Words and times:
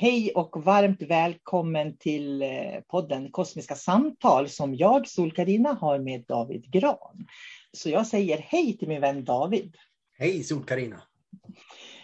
Hej 0.00 0.32
och 0.34 0.64
varmt 0.64 1.02
välkommen 1.02 1.96
till 1.96 2.42
eh, 2.42 2.48
podden 2.88 3.30
Kosmiska 3.30 3.74
samtal 3.74 4.48
som 4.48 4.74
jag, 4.74 5.08
sol 5.08 5.32
karina 5.32 5.72
har 5.72 5.98
med 5.98 6.24
David 6.28 6.72
Gran. 6.72 7.26
Så 7.72 7.90
jag 7.90 8.06
säger 8.06 8.38
hej 8.38 8.78
till 8.78 8.88
min 8.88 9.00
vän 9.00 9.24
David. 9.24 9.76
Hej 10.18 10.44
sol 10.44 10.64
karina 10.64 11.02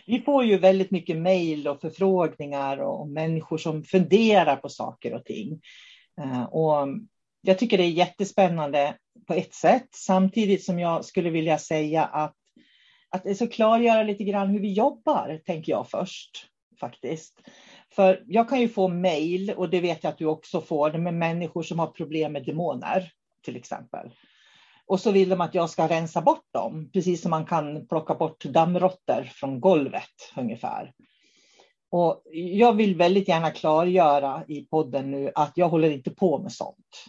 Vi 0.06 0.20
får 0.20 0.44
ju 0.44 0.58
väldigt 0.58 0.90
mycket 0.90 1.16
mejl 1.16 1.68
och 1.68 1.80
förfrågningar 1.80 2.78
och 2.78 3.08
människor 3.08 3.58
som 3.58 3.82
funderar 3.82 4.56
på 4.56 4.68
saker 4.68 5.14
och 5.14 5.24
ting. 5.24 5.60
Eh, 6.20 6.42
och 6.42 6.88
jag 7.40 7.58
tycker 7.58 7.78
det 7.78 7.84
är 7.84 7.90
jättespännande 7.90 8.96
på 9.26 9.34
ett 9.34 9.54
sätt, 9.54 9.88
samtidigt 9.90 10.64
som 10.64 10.78
jag 10.78 11.04
skulle 11.04 11.30
vilja 11.30 11.58
säga 11.58 12.04
att, 12.04 12.36
att 13.10 13.24
det 13.24 13.34
ska 13.34 13.46
klargöra 13.46 14.02
lite 14.02 14.24
grann 14.24 14.48
hur 14.48 14.60
vi 14.60 14.72
jobbar, 14.72 15.40
tänker 15.46 15.72
jag 15.72 15.90
först 15.90 16.48
faktiskt. 16.80 17.40
För 17.94 18.24
jag 18.26 18.48
kan 18.48 18.60
ju 18.60 18.68
få 18.68 18.88
mejl, 18.88 19.50
och 19.56 19.70
det 19.70 19.80
vet 19.80 20.04
jag 20.04 20.10
att 20.10 20.18
du 20.18 20.26
också 20.26 20.60
får, 20.60 20.92
med 20.92 21.14
människor 21.14 21.62
som 21.62 21.78
har 21.78 21.86
problem 21.86 22.32
med 22.32 22.44
demoner, 22.44 23.10
till 23.44 23.56
exempel. 23.56 24.10
Och 24.86 25.00
så 25.00 25.10
vill 25.10 25.28
de 25.28 25.40
att 25.40 25.54
jag 25.54 25.70
ska 25.70 25.88
rensa 25.88 26.20
bort 26.20 26.46
dem, 26.52 26.90
precis 26.92 27.22
som 27.22 27.30
man 27.30 27.46
kan 27.46 27.86
plocka 27.86 28.14
bort 28.14 28.44
dammråttor 28.44 29.22
från 29.22 29.60
golvet 29.60 30.32
ungefär. 30.36 30.92
Och 31.90 32.22
jag 32.32 32.72
vill 32.72 32.96
väldigt 32.96 33.28
gärna 33.28 33.50
klargöra 33.50 34.44
i 34.48 34.66
podden 34.66 35.10
nu 35.10 35.32
att 35.34 35.52
jag 35.54 35.68
håller 35.68 35.90
inte 35.90 36.10
på 36.10 36.38
med 36.38 36.52
sånt. 36.52 37.04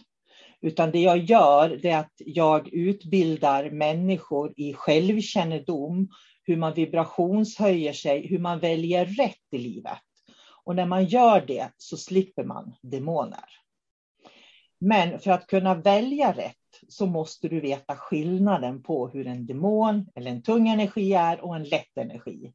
Utan 0.60 0.90
det 0.90 1.00
jag 1.00 1.18
gör 1.18 1.78
det 1.82 1.90
är 1.90 1.98
att 1.98 2.14
jag 2.18 2.68
utbildar 2.72 3.70
människor 3.70 4.52
i 4.56 4.74
självkännedom, 4.74 6.08
hur 6.42 6.56
man 6.56 6.74
vibrationshöjer 6.74 7.92
sig, 7.92 8.26
hur 8.26 8.38
man 8.38 8.58
väljer 8.58 9.04
rätt 9.04 9.44
i 9.52 9.58
livet. 9.58 9.98
Och 10.68 10.76
när 10.76 10.86
man 10.86 11.04
gör 11.04 11.44
det 11.46 11.70
så 11.76 11.96
slipper 11.96 12.44
man 12.44 12.74
demoner. 12.82 13.44
Men 14.80 15.18
för 15.18 15.30
att 15.30 15.46
kunna 15.46 15.74
välja 15.74 16.32
rätt 16.32 16.54
så 16.88 17.06
måste 17.06 17.48
du 17.48 17.60
veta 17.60 17.96
skillnaden 17.96 18.82
på 18.82 19.08
hur 19.08 19.26
en 19.26 19.46
demon 19.46 20.06
eller 20.14 20.30
en 20.30 20.42
tung 20.42 20.68
energi 20.68 21.14
är 21.14 21.40
och 21.40 21.56
en 21.56 21.64
lätt 21.64 21.98
energi. 21.98 22.52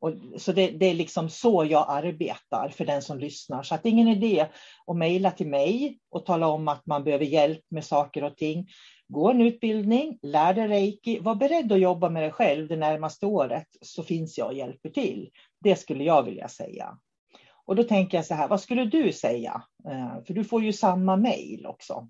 Och, 0.00 0.12
så 0.36 0.52
det, 0.52 0.70
det, 0.70 0.86
är 0.86 0.94
liksom 0.94 1.30
så 1.30 1.64
jag 1.64 1.86
arbetar 1.88 2.68
för 2.68 2.84
den 2.84 3.02
som 3.02 3.18
lyssnar. 3.18 3.62
Så 3.62 3.74
att 3.74 3.82
det 3.82 3.88
är 3.88 3.90
ingen 3.90 4.08
idé 4.08 4.46
att 4.86 4.96
mejla 4.96 5.30
till 5.30 5.48
mig 5.48 5.98
och 6.10 6.26
tala 6.26 6.46
om 6.46 6.68
att 6.68 6.86
man 6.86 7.04
behöver 7.04 7.24
hjälp 7.24 7.64
med 7.70 7.84
saker 7.84 8.24
och 8.24 8.36
ting. 8.36 8.68
Gå 9.08 9.30
en 9.30 9.40
utbildning, 9.40 10.18
lär 10.22 10.54
dig 10.54 10.68
reiki, 10.68 11.18
var 11.18 11.34
beredd 11.34 11.72
att 11.72 11.80
jobba 11.80 12.08
med 12.08 12.22
dig 12.22 12.32
själv 12.32 12.68
det 12.68 12.76
närmaste 12.76 13.26
året 13.26 13.68
så 13.82 14.02
finns 14.02 14.38
jag 14.38 14.46
och 14.46 14.54
hjälper 14.54 14.90
till. 14.90 15.30
Det 15.60 15.76
skulle 15.76 16.04
jag 16.04 16.22
vilja 16.22 16.48
säga. 16.48 16.98
Och 17.68 17.76
då 17.76 17.84
tänker 17.84 18.18
jag 18.18 18.26
så 18.26 18.34
här, 18.34 18.48
vad 18.48 18.60
skulle 18.60 18.84
du 18.84 19.12
säga? 19.12 19.62
Eh, 19.84 20.24
för 20.24 20.34
du 20.34 20.44
får 20.44 20.62
ju 20.64 20.72
samma 20.72 21.16
mejl 21.16 21.66
också. 21.66 22.08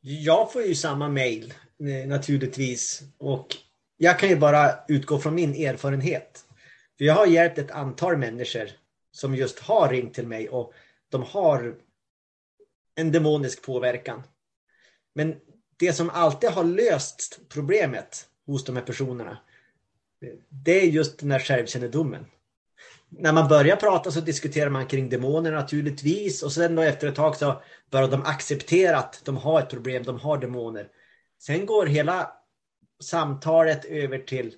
Jag 0.00 0.52
får 0.52 0.62
ju 0.62 0.74
samma 0.74 1.08
mejl 1.08 1.54
eh, 1.80 2.08
naturligtvis. 2.08 3.02
Och 3.18 3.56
jag 3.96 4.18
kan 4.18 4.28
ju 4.28 4.36
bara 4.36 4.84
utgå 4.88 5.18
från 5.18 5.34
min 5.34 5.54
erfarenhet. 5.54 6.44
För 6.98 7.04
jag 7.04 7.14
har 7.14 7.26
hjälpt 7.26 7.58
ett 7.58 7.70
antal 7.70 8.16
människor 8.16 8.70
som 9.12 9.34
just 9.34 9.58
har 9.58 9.88
ringt 9.88 10.14
till 10.14 10.26
mig 10.26 10.48
och 10.48 10.72
de 11.08 11.22
har 11.22 11.74
en 12.94 13.12
demonisk 13.12 13.62
påverkan. 13.62 14.22
Men 15.14 15.36
det 15.76 15.92
som 15.92 16.10
alltid 16.10 16.50
har 16.50 16.64
löst 16.64 17.40
problemet 17.48 18.28
hos 18.46 18.64
de 18.64 18.76
här 18.76 18.82
personerna, 18.82 19.38
eh, 20.24 20.38
det 20.48 20.80
är 20.80 20.86
just 20.86 21.18
den 21.18 21.30
här 21.30 21.38
självkännedomen 21.38 22.26
när 23.10 23.32
man 23.32 23.48
börjar 23.48 23.76
prata 23.76 24.10
så 24.10 24.20
diskuterar 24.20 24.70
man 24.70 24.86
kring 24.86 25.08
demoner 25.08 25.52
naturligtvis 25.52 26.42
och 26.42 26.52
sen 26.52 26.74
då 26.74 26.82
efter 26.82 27.08
ett 27.08 27.14
tag 27.14 27.36
så 27.36 27.62
börjar 27.90 28.08
de 28.08 28.22
acceptera 28.22 28.98
att 28.98 29.20
de 29.24 29.36
har 29.36 29.60
ett 29.60 29.70
problem, 29.70 30.02
de 30.02 30.20
har 30.20 30.38
demoner. 30.38 30.88
Sen 31.38 31.66
går 31.66 31.86
hela 31.86 32.32
samtalet 33.02 33.84
över 33.84 34.18
till 34.18 34.54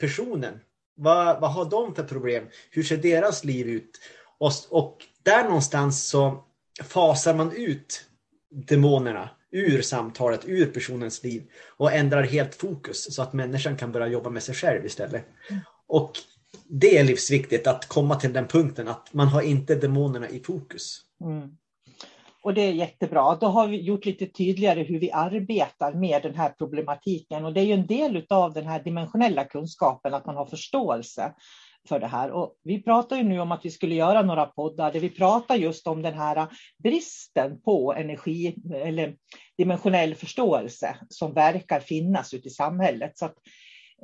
personen. 0.00 0.60
Vad, 0.94 1.40
vad 1.40 1.52
har 1.52 1.64
de 1.64 1.94
för 1.94 2.04
problem? 2.04 2.48
Hur 2.70 2.82
ser 2.82 2.96
deras 2.96 3.44
liv 3.44 3.68
ut? 3.68 4.00
Och, 4.38 4.52
och 4.70 4.98
där 5.22 5.44
någonstans 5.44 6.08
så 6.08 6.44
fasar 6.82 7.34
man 7.34 7.52
ut 7.52 8.04
demonerna 8.50 9.30
ur 9.50 9.82
samtalet, 9.82 10.40
ur 10.44 10.66
personens 10.66 11.22
liv 11.22 11.42
och 11.76 11.92
ändrar 11.92 12.22
helt 12.22 12.54
fokus 12.54 13.14
så 13.14 13.22
att 13.22 13.32
människan 13.32 13.76
kan 13.76 13.92
börja 13.92 14.06
jobba 14.06 14.30
med 14.30 14.42
sig 14.42 14.54
själv 14.54 14.86
istället. 14.86 15.24
Och 15.86 16.12
det 16.74 16.98
är 16.98 17.04
livsviktigt 17.04 17.66
att 17.66 17.88
komma 17.88 18.14
till 18.14 18.32
den 18.32 18.48
punkten 18.48 18.88
att 18.88 19.14
man 19.14 19.28
har 19.28 19.42
inte 19.42 19.74
demonerna 19.74 20.28
i 20.28 20.40
fokus. 20.40 21.00
Mm. 21.24 21.56
Och 22.42 22.54
det 22.54 22.60
är 22.60 22.72
jättebra. 22.72 23.36
Då 23.40 23.46
har 23.46 23.68
vi 23.68 23.80
gjort 23.80 24.04
lite 24.04 24.26
tydligare 24.26 24.82
hur 24.82 25.00
vi 25.00 25.12
arbetar 25.12 25.94
med 25.94 26.22
den 26.22 26.34
här 26.34 26.48
problematiken. 26.48 27.44
Och 27.44 27.52
det 27.52 27.60
är 27.60 27.64
ju 27.64 27.72
en 27.72 27.86
del 27.86 28.26
av 28.28 28.52
den 28.52 28.66
här 28.66 28.82
dimensionella 28.82 29.44
kunskapen, 29.44 30.14
att 30.14 30.26
man 30.26 30.36
har 30.36 30.46
förståelse 30.46 31.32
för 31.88 32.00
det 32.00 32.06
här. 32.06 32.30
Och 32.30 32.54
vi 32.64 32.82
pratar 32.82 33.16
ju 33.16 33.22
nu 33.22 33.40
om 33.40 33.52
att 33.52 33.64
vi 33.64 33.70
skulle 33.70 33.94
göra 33.94 34.22
några 34.22 34.46
poddar 34.46 34.92
där 34.92 35.00
vi 35.00 35.10
pratar 35.10 35.56
just 35.56 35.86
om 35.86 36.02
den 36.02 36.14
här 36.14 36.48
bristen 36.82 37.60
på 37.62 37.94
energi 37.94 38.56
eller 38.74 39.14
dimensionell 39.58 40.14
förståelse 40.14 40.96
som 41.08 41.34
verkar 41.34 41.80
finnas 41.80 42.34
ute 42.34 42.48
i 42.48 42.50
samhället. 42.50 43.18
Så 43.18 43.24
att, 43.24 43.34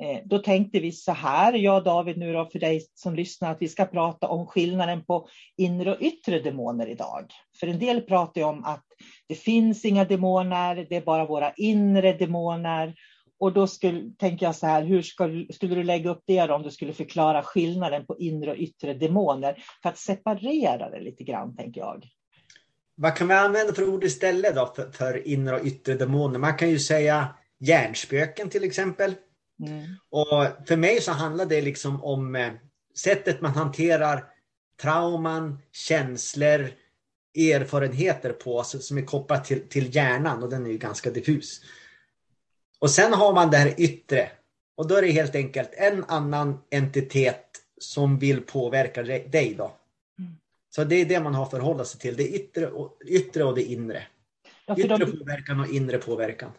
Eh, 0.01 0.21
då 0.25 0.39
tänkte 0.39 0.79
vi 0.79 0.91
så 0.91 1.11
här, 1.11 1.53
jag 1.53 1.83
David 1.83 2.17
nu 2.17 2.33
då 2.33 2.45
för 2.45 2.59
dig 2.59 2.85
som 2.93 3.15
lyssnar, 3.15 3.51
att 3.51 3.61
vi 3.61 3.67
ska 3.67 3.85
prata 3.85 4.27
om 4.27 4.47
skillnaden 4.47 5.03
på 5.03 5.27
inre 5.57 5.95
och 5.95 6.01
yttre 6.01 6.39
demoner 6.39 6.87
idag. 6.87 7.25
För 7.59 7.67
en 7.67 7.79
del 7.79 8.01
pratar 8.01 8.41
ju 8.41 8.47
om 8.47 8.63
att 8.63 8.85
det 9.27 9.35
finns 9.35 9.85
inga 9.85 10.05
demoner, 10.05 10.87
det 10.89 10.95
är 10.95 11.01
bara 11.01 11.25
våra 11.25 11.53
inre 11.53 12.13
demoner. 12.13 12.95
Och 13.39 13.53
då 13.53 13.67
skulle, 13.67 14.11
tänker 14.17 14.45
jag 14.45 14.55
så 14.55 14.67
här, 14.67 14.83
hur 14.83 15.01
ska, 15.01 15.45
skulle 15.49 15.75
du 15.75 15.83
lägga 15.83 16.09
upp 16.09 16.23
det 16.25 16.45
då, 16.45 16.55
om 16.55 16.63
du 16.63 16.71
skulle 16.71 16.93
förklara 16.93 17.43
skillnaden 17.43 18.05
på 18.05 18.19
inre 18.19 18.51
och 18.51 18.57
yttre 18.57 18.93
demoner 18.93 19.63
för 19.81 19.89
att 19.89 19.97
separera 19.97 20.89
det 20.89 20.99
lite 20.99 21.23
grann, 21.23 21.55
tänker 21.55 21.81
jag. 21.81 22.05
Vad 22.95 23.15
kan 23.15 23.27
vi 23.27 23.33
använda 23.33 23.73
för 23.73 23.89
ord 23.89 24.03
istället 24.03 24.55
då 24.55 24.73
för, 24.75 24.91
för 24.91 25.27
inre 25.27 25.59
och 25.59 25.65
yttre 25.65 25.93
demoner? 25.93 26.39
Man 26.39 26.57
kan 26.57 26.69
ju 26.69 26.79
säga 26.79 27.27
hjärnspöken 27.59 28.49
till 28.49 28.63
exempel. 28.63 29.15
Mm. 29.59 29.95
Och 30.09 30.67
för 30.67 30.77
mig 30.77 31.01
så 31.01 31.11
handlar 31.11 31.45
det 31.45 31.61
liksom 31.61 32.03
om 32.03 32.35
eh, 32.35 32.51
sättet 32.95 33.41
man 33.41 33.51
hanterar 33.51 34.25
trauman, 34.81 35.59
känslor, 35.71 36.69
erfarenheter 37.35 38.33
på 38.33 38.63
som 38.63 38.97
är 38.97 39.05
kopplat 39.05 39.45
till, 39.45 39.67
till 39.67 39.95
hjärnan 39.95 40.43
och 40.43 40.49
den 40.49 40.65
är 40.65 40.69
ju 40.69 40.77
ganska 40.77 41.11
diffus. 41.11 41.61
Och 42.79 42.91
sen 42.91 43.13
har 43.13 43.33
man 43.33 43.51
det 43.51 43.57
här 43.57 43.73
yttre. 43.77 44.31
Och 44.75 44.87
då 44.87 44.95
är 44.95 45.01
det 45.01 45.11
helt 45.11 45.35
enkelt 45.35 45.69
en 45.73 46.03
annan 46.03 46.59
entitet 46.69 47.45
som 47.77 48.19
vill 48.19 48.41
påverka 48.41 49.03
dig 49.03 49.55
då. 49.57 49.71
Mm. 50.19 50.31
Så 50.69 50.83
det 50.83 50.95
är 50.95 51.05
det 51.05 51.19
man 51.19 51.35
har 51.35 51.43
att 51.43 51.51
förhålla 51.51 51.85
sig 51.85 51.99
till. 51.99 52.15
Det 52.15 52.27
yttre 52.27 52.67
och, 52.67 52.97
yttre 53.05 53.43
och 53.43 53.55
det 53.55 53.63
inre. 53.63 54.03
Ja, 54.65 54.77
yttre 54.77 54.97
de... 54.97 55.11
påverkan 55.11 55.59
och 55.59 55.67
inre 55.67 55.97
påverkan. 55.97 56.51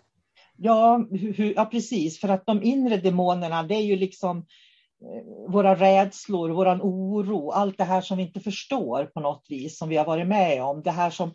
Ja, 0.63 1.07
hur, 1.11 1.53
ja, 1.57 1.65
precis. 1.65 2.21
För 2.21 2.29
att 2.29 2.47
de 2.47 2.63
inre 2.63 2.97
demonerna, 2.97 3.63
det 3.63 3.75
är 3.75 3.83
ju 3.83 3.97
liksom 3.97 4.39
eh, 4.39 5.53
våra 5.53 5.75
rädslor, 5.75 6.51
våran 6.51 6.81
oro, 6.83 7.51
allt 7.51 7.79
det 7.79 7.85
här 7.85 8.01
som 8.01 8.17
vi 8.17 8.23
inte 8.23 8.41
förstår 8.41 9.05
på 9.05 9.21
något 9.21 9.47
vis, 9.49 9.79
som 9.79 9.89
vi 9.89 9.97
har 9.97 10.05
varit 10.05 10.27
med 10.27 10.63
om. 10.63 10.83
Det 10.83 10.91
här 10.91 11.11
som 11.11 11.29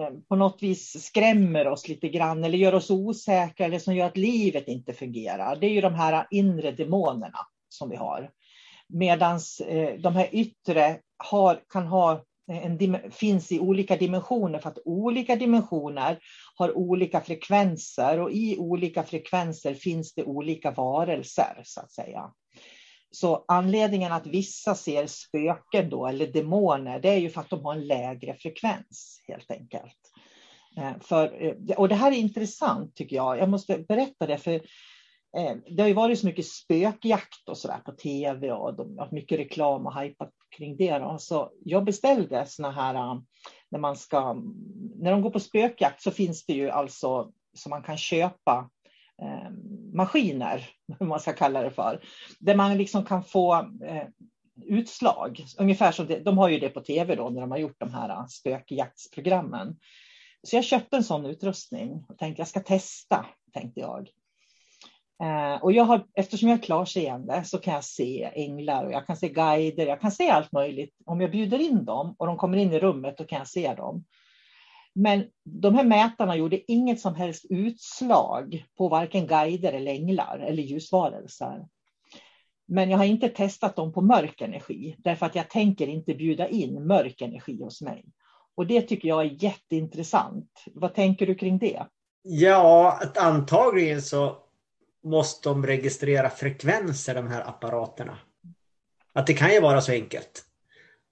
eh, 0.00 0.10
på 0.28 0.36
något 0.36 0.62
vis 0.62 1.04
skrämmer 1.04 1.68
oss 1.68 1.88
lite 1.88 2.08
grann 2.08 2.44
eller 2.44 2.58
gör 2.58 2.74
oss 2.74 2.90
osäkra 2.90 3.66
eller 3.66 3.78
som 3.78 3.96
gör 3.96 4.06
att 4.06 4.16
livet 4.16 4.68
inte 4.68 4.92
fungerar. 4.92 5.56
Det 5.56 5.66
är 5.66 5.70
ju 5.70 5.80
de 5.80 5.94
här 5.94 6.26
inre 6.30 6.70
demonerna 6.70 7.38
som 7.68 7.90
vi 7.90 7.96
har. 7.96 8.30
Medan 8.88 9.40
eh, 9.66 10.00
de 10.00 10.16
här 10.16 10.28
yttre 10.32 10.98
har, 11.16 11.60
kan 11.72 11.86
ha 11.86 12.24
en, 12.52 13.10
finns 13.10 13.52
i 13.52 13.60
olika 13.60 13.96
dimensioner 13.96 14.58
för 14.58 14.68
att 14.68 14.78
olika 14.84 15.36
dimensioner 15.36 16.18
har 16.54 16.76
olika 16.76 17.20
frekvenser 17.20 18.20
och 18.20 18.30
i 18.30 18.58
olika 18.58 19.02
frekvenser 19.02 19.74
finns 19.74 20.14
det 20.14 20.24
olika 20.24 20.70
varelser 20.70 21.60
så 21.64 21.80
att 21.80 21.92
säga. 21.92 22.32
Så 23.10 23.44
anledningen 23.48 24.12
att 24.12 24.26
vissa 24.26 24.74
ser 24.74 25.06
spöken 25.06 25.90
då, 25.90 26.06
eller 26.06 26.26
demoner, 26.26 27.00
det 27.00 27.08
är 27.08 27.18
ju 27.18 27.30
för 27.30 27.40
att 27.40 27.50
de 27.50 27.64
har 27.64 27.74
en 27.74 27.86
lägre 27.86 28.34
frekvens 28.34 29.22
helt 29.28 29.50
enkelt. 29.50 29.98
Eh, 30.76 30.92
för, 31.00 31.44
eh, 31.44 31.76
och 31.76 31.88
det 31.88 31.94
här 31.94 32.12
är 32.12 32.16
intressant 32.16 32.94
tycker 32.94 33.16
jag. 33.16 33.38
Jag 33.38 33.48
måste 33.48 33.78
berätta 33.78 34.26
det, 34.26 34.38
för 34.38 34.54
eh, 35.36 35.56
det 35.76 35.82
har 35.82 35.88
ju 35.88 35.94
varit 35.94 36.18
så 36.18 36.26
mycket 36.26 36.46
spökjakt 36.46 37.48
och 37.48 37.58
så 37.58 37.68
där 37.68 37.78
på 37.78 37.92
tv 37.92 38.52
och 38.52 38.76
de 38.76 38.98
har 38.98 39.08
mycket 39.12 39.38
reklam 39.38 39.86
och 39.86 39.92
hajpat 39.92 40.32
kring 40.56 40.76
det. 40.76 40.98
Då. 40.98 41.16
Så 41.18 41.50
jag 41.64 41.84
beställde 41.84 42.46
såna 42.46 42.70
här, 42.70 43.10
um, 43.10 43.26
när 43.70 43.78
man 43.78 43.96
ska, 43.96 44.32
när 44.98 45.10
de 45.10 45.22
går 45.22 45.30
på 45.30 45.40
spökjakt 45.40 46.02
så 46.02 46.10
finns 46.10 46.46
det 46.46 46.52
ju 46.52 46.70
alltså 46.70 47.32
som 47.54 47.70
man 47.70 47.82
kan 47.82 47.96
köpa 47.96 48.70
eh, 49.22 49.50
maskiner, 49.92 50.70
hur 50.98 51.06
man 51.06 51.20
ska 51.20 51.32
kalla 51.32 51.62
det 51.62 51.70
för, 51.70 52.04
där 52.40 52.54
man 52.54 52.78
liksom 52.78 53.04
kan 53.04 53.24
få 53.24 53.54
eh, 53.84 54.06
utslag. 54.64 55.44
Ungefär 55.58 55.92
som 55.92 56.06
det, 56.06 56.20
de 56.20 56.38
har 56.38 56.48
ju 56.48 56.58
det 56.58 56.68
på 56.68 56.80
tv 56.80 57.14
då 57.14 57.30
när 57.30 57.40
de 57.40 57.50
har 57.50 57.58
gjort 57.58 57.80
de 57.80 57.94
här 57.94 58.08
uh, 58.08 58.26
spökjaktsprogrammen. 58.26 59.76
Så 60.42 60.56
jag 60.56 60.64
köpte 60.64 60.96
en 60.96 61.04
sån 61.04 61.26
utrustning 61.26 62.04
och 62.08 62.18
tänkte 62.18 62.40
jag 62.40 62.48
ska 62.48 62.60
testa, 62.60 63.26
tänkte 63.52 63.80
jag. 63.80 64.08
Eh, 65.22 65.62
och 65.62 65.72
jag 65.72 65.84
har, 65.84 66.06
eftersom 66.14 66.48
jag 66.48 66.58
är 66.58 66.62
klarseende 66.62 67.44
så 67.44 67.58
kan 67.58 67.74
jag 67.74 67.84
se 67.84 68.30
änglar 68.34 68.84
och 68.84 68.92
jag 68.92 69.06
kan 69.06 69.16
se 69.16 69.28
guider, 69.28 69.86
jag 69.86 70.00
kan 70.00 70.12
se 70.12 70.30
allt 70.30 70.52
möjligt. 70.52 70.94
Om 71.04 71.20
jag 71.20 71.30
bjuder 71.30 71.58
in 71.58 71.84
dem 71.84 72.14
och 72.18 72.26
de 72.26 72.36
kommer 72.36 72.58
in 72.58 72.72
i 72.72 72.78
rummet, 72.78 73.18
då 73.18 73.24
kan 73.24 73.38
jag 73.38 73.48
se 73.48 73.74
dem. 73.74 74.04
Men 74.94 75.24
de 75.44 75.74
här 75.74 75.84
mätarna 75.84 76.36
gjorde 76.36 76.72
inget 76.72 77.00
som 77.00 77.14
helst 77.14 77.46
utslag 77.50 78.64
på 78.78 78.88
varken 78.88 79.26
guider 79.26 79.72
eller 79.72 79.92
änglar 79.92 80.38
eller 80.38 80.62
ljusvarelser. 80.62 81.66
Men 82.68 82.90
jag 82.90 82.98
har 82.98 83.04
inte 83.04 83.28
testat 83.28 83.76
dem 83.76 83.92
på 83.92 84.00
mörk 84.00 84.40
energi 84.40 84.96
därför 84.98 85.26
att 85.26 85.34
jag 85.34 85.50
tänker 85.50 85.86
inte 85.86 86.14
bjuda 86.14 86.48
in 86.48 86.86
mörk 86.86 87.20
energi 87.20 87.62
hos 87.62 87.82
mig. 87.82 88.04
Och 88.54 88.66
det 88.66 88.82
tycker 88.82 89.08
jag 89.08 89.20
är 89.20 89.44
jätteintressant. 89.44 90.64
Vad 90.74 90.94
tänker 90.94 91.26
du 91.26 91.34
kring 91.34 91.58
det? 91.58 91.86
Ja, 92.22 93.00
antagligen 93.16 94.02
så 94.02 94.36
måste 95.04 95.48
de 95.48 95.66
registrera 95.66 96.30
frekvenser, 96.30 97.14
de 97.14 97.26
här 97.26 97.48
apparaterna. 97.48 98.18
Att 99.12 99.26
det 99.26 99.34
kan 99.34 99.52
ju 99.52 99.60
vara 99.60 99.80
så 99.80 99.92
enkelt. 99.92 100.44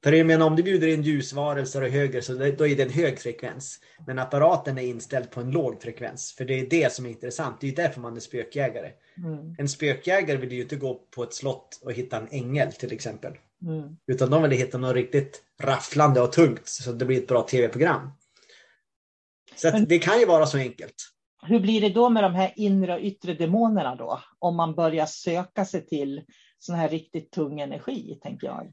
För 0.02 0.12
jag 0.12 0.26
menar 0.26 0.46
om 0.46 0.56
du 0.56 0.62
bjuder 0.62 0.88
in 0.88 1.02
ljusvarelser 1.02 1.82
och 1.82 1.88
högre 1.88 2.22
så 2.22 2.32
då 2.32 2.66
är 2.66 2.76
det 2.76 2.82
en 2.82 2.90
hög 2.90 3.20
frekvens. 3.20 3.80
Men 4.06 4.18
apparaten 4.18 4.78
är 4.78 4.82
inställd 4.82 5.30
på 5.30 5.40
en 5.40 5.50
låg 5.50 5.82
frekvens. 5.82 6.32
För 6.32 6.44
det 6.44 6.60
är 6.60 6.66
det 6.70 6.92
som 6.92 7.06
är 7.06 7.10
intressant. 7.10 7.60
Det 7.60 7.68
är 7.68 7.76
därför 7.76 8.00
man 8.00 8.16
är 8.16 8.20
spökjägare. 8.20 8.92
Mm. 9.16 9.54
En 9.58 9.68
spökjägare 9.68 10.38
vill 10.38 10.52
ju 10.52 10.62
inte 10.62 10.76
gå 10.76 10.94
på 10.94 11.22
ett 11.22 11.34
slott 11.34 11.80
och 11.82 11.92
hitta 11.92 12.16
en 12.16 12.28
ängel 12.30 12.72
till 12.72 12.92
exempel. 12.92 13.32
Mm. 13.62 13.96
Utan 14.06 14.30
de 14.30 14.42
vill 14.42 14.50
hitta 14.50 14.78
något 14.78 14.94
riktigt 14.94 15.42
rafflande 15.62 16.20
och 16.20 16.32
tungt 16.32 16.68
så 16.68 16.92
det 16.92 17.04
blir 17.04 17.18
ett 17.18 17.28
bra 17.28 17.42
tv-program. 17.42 18.10
Så 19.56 19.70
det 19.70 19.98
kan 19.98 20.20
ju 20.20 20.26
vara 20.26 20.46
så 20.46 20.58
enkelt. 20.58 21.09
Hur 21.42 21.60
blir 21.60 21.80
det 21.80 21.88
då 21.88 22.10
med 22.10 22.22
de 22.22 22.34
här 22.34 22.52
inre 22.56 22.94
och 22.94 23.00
yttre 23.00 23.34
demonerna 23.34 23.94
då? 23.94 24.20
Om 24.38 24.56
man 24.56 24.74
börjar 24.74 25.06
söka 25.06 25.64
sig 25.64 25.86
till 25.86 26.24
sån 26.58 26.74
här 26.74 26.88
riktigt 26.88 27.30
tung 27.30 27.60
energi, 27.60 28.18
tänker 28.22 28.46
jag. 28.46 28.72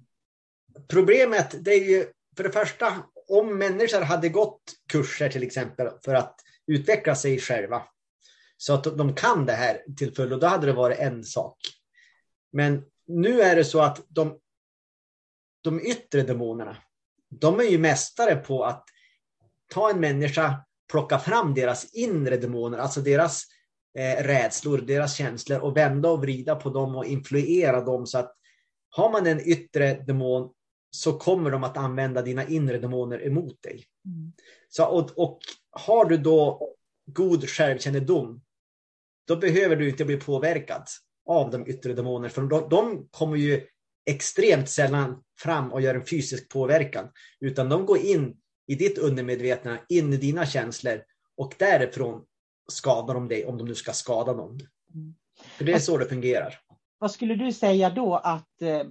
Problemet 0.88 1.66
det 1.66 1.72
är 1.72 1.90
ju 1.90 2.06
för 2.38 2.44
det 2.44 2.52
första 2.52 2.94
om 3.28 3.58
människor 3.58 4.02
hade 4.02 4.30
gått 4.30 4.62
kurser 4.92 5.30
till 5.30 5.44
exempel 5.44 5.90
för 6.06 6.16
att 6.16 6.36
utveckla 6.68 7.16
sig 7.16 7.40
själva 7.40 7.84
så 8.58 8.74
att 8.74 8.84
de 8.84 9.16
kan 9.16 9.46
det 9.46 9.54
här 9.54 9.82
till 9.98 10.16
fullo, 10.16 10.38
då 10.38 10.48
hade 10.48 10.66
det 10.66 10.74
varit 10.74 11.00
en 11.00 11.24
sak. 11.24 11.58
Men 12.52 12.86
nu 13.08 13.42
är 13.42 13.56
det 13.56 13.66
så 13.66 13.82
att 13.82 14.06
de, 14.10 14.40
de 15.62 15.82
yttre 15.82 16.22
demonerna, 16.22 16.78
de 17.30 17.60
är 17.60 17.64
ju 17.64 17.78
mästare 17.78 18.36
på 18.36 18.64
att 18.64 18.84
ta 19.68 19.90
en 19.90 20.00
människa, 20.00 20.66
plocka 20.92 21.20
fram 21.20 21.54
deras 21.54 21.94
inre 21.94 22.38
demoner, 22.38 22.78
alltså 22.78 23.02
deras 23.02 23.44
eh, 23.98 24.24
rädslor, 24.24 24.78
deras 24.78 25.16
känslor 25.16 25.60
och 25.60 25.78
vända 25.78 26.10
och 26.10 26.22
vrida 26.22 26.56
på 26.56 26.70
dem 26.70 26.96
och 26.96 27.06
influera 27.06 27.82
dem 27.82 28.06
så 28.06 28.18
att 28.18 28.34
har 28.90 29.12
man 29.12 29.28
en 29.28 29.40
yttre 29.40 29.94
demon 29.94 30.50
så 30.90 31.18
kommer 31.18 31.52
de 31.52 31.64
att 31.64 31.78
använda 31.78 32.22
dina 32.22 32.48
inre 32.48 32.78
demoner 32.78 33.26
emot 33.26 33.62
dig. 33.62 33.86
Mm. 34.06 34.34
Så, 34.70 34.86
och, 34.86 35.18
och 35.18 35.40
har 35.72 36.06
du 36.06 36.18
då 36.18 36.70
god 37.06 37.50
självkännedom, 37.50 38.42
då 39.28 39.36
behöver 39.36 39.76
du 39.76 39.90
inte 39.90 40.06
bli 40.06 40.18
påverkad 40.18 40.84
av 41.26 41.52
de 41.52 41.68
yttre 41.68 41.94
demonerna, 41.94 42.30
för 42.30 42.42
de, 42.42 42.70
de 42.70 43.08
kommer 43.12 43.38
ju 43.38 43.68
extremt 44.06 44.70
sällan 44.70 45.24
fram 45.40 45.74
och 45.74 45.82
gör 45.82 45.96
en 45.96 46.06
fysisk 46.06 46.50
påverkan, 46.50 47.10
utan 47.40 47.70
de 47.70 47.86
går 47.86 47.98
in 47.98 48.38
i 48.68 48.76
ditt 48.76 48.98
undermedvetna, 48.98 49.78
in 49.90 50.14
i 50.14 50.18
dina 50.18 50.46
känslor 50.46 51.02
och 51.38 51.56
därifrån 51.60 52.26
skadar 52.72 53.14
de 53.14 53.28
dig 53.28 53.46
om 53.46 53.58
de 53.58 53.68
nu 53.68 53.76
ska 53.76 53.92
skada 53.92 54.34
någon. 54.34 54.60
För 55.42 55.66
det 55.66 55.74
är 55.74 55.80
så 55.80 55.98
det 55.98 56.06
fungerar. 56.06 56.60
Vad 57.00 57.12
skulle 57.12 57.36
du 57.36 57.54
säga 57.54 57.90
då 57.90 58.16
att, 58.16 58.62
eh, 58.62 58.84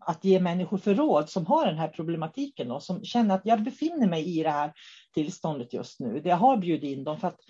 att 0.00 0.24
ge 0.24 0.40
människor 0.40 0.78
för 0.78 0.94
råd 0.94 1.30
som 1.30 1.46
har 1.46 1.66
den 1.66 1.78
här 1.78 1.88
problematiken 1.88 2.70
och 2.70 2.82
som 2.82 3.04
känner 3.04 3.34
att 3.34 3.46
jag 3.46 3.62
befinner 3.62 4.08
mig 4.08 4.38
i 4.38 4.42
det 4.42 4.50
här 4.50 4.72
tillståndet 5.14 5.72
just 5.72 6.00
nu. 6.00 6.22
Jag 6.24 6.36
har 6.36 6.56
bjudit 6.56 6.98
in 6.98 7.04
dem 7.04 7.20
för 7.20 7.28
att 7.28 7.40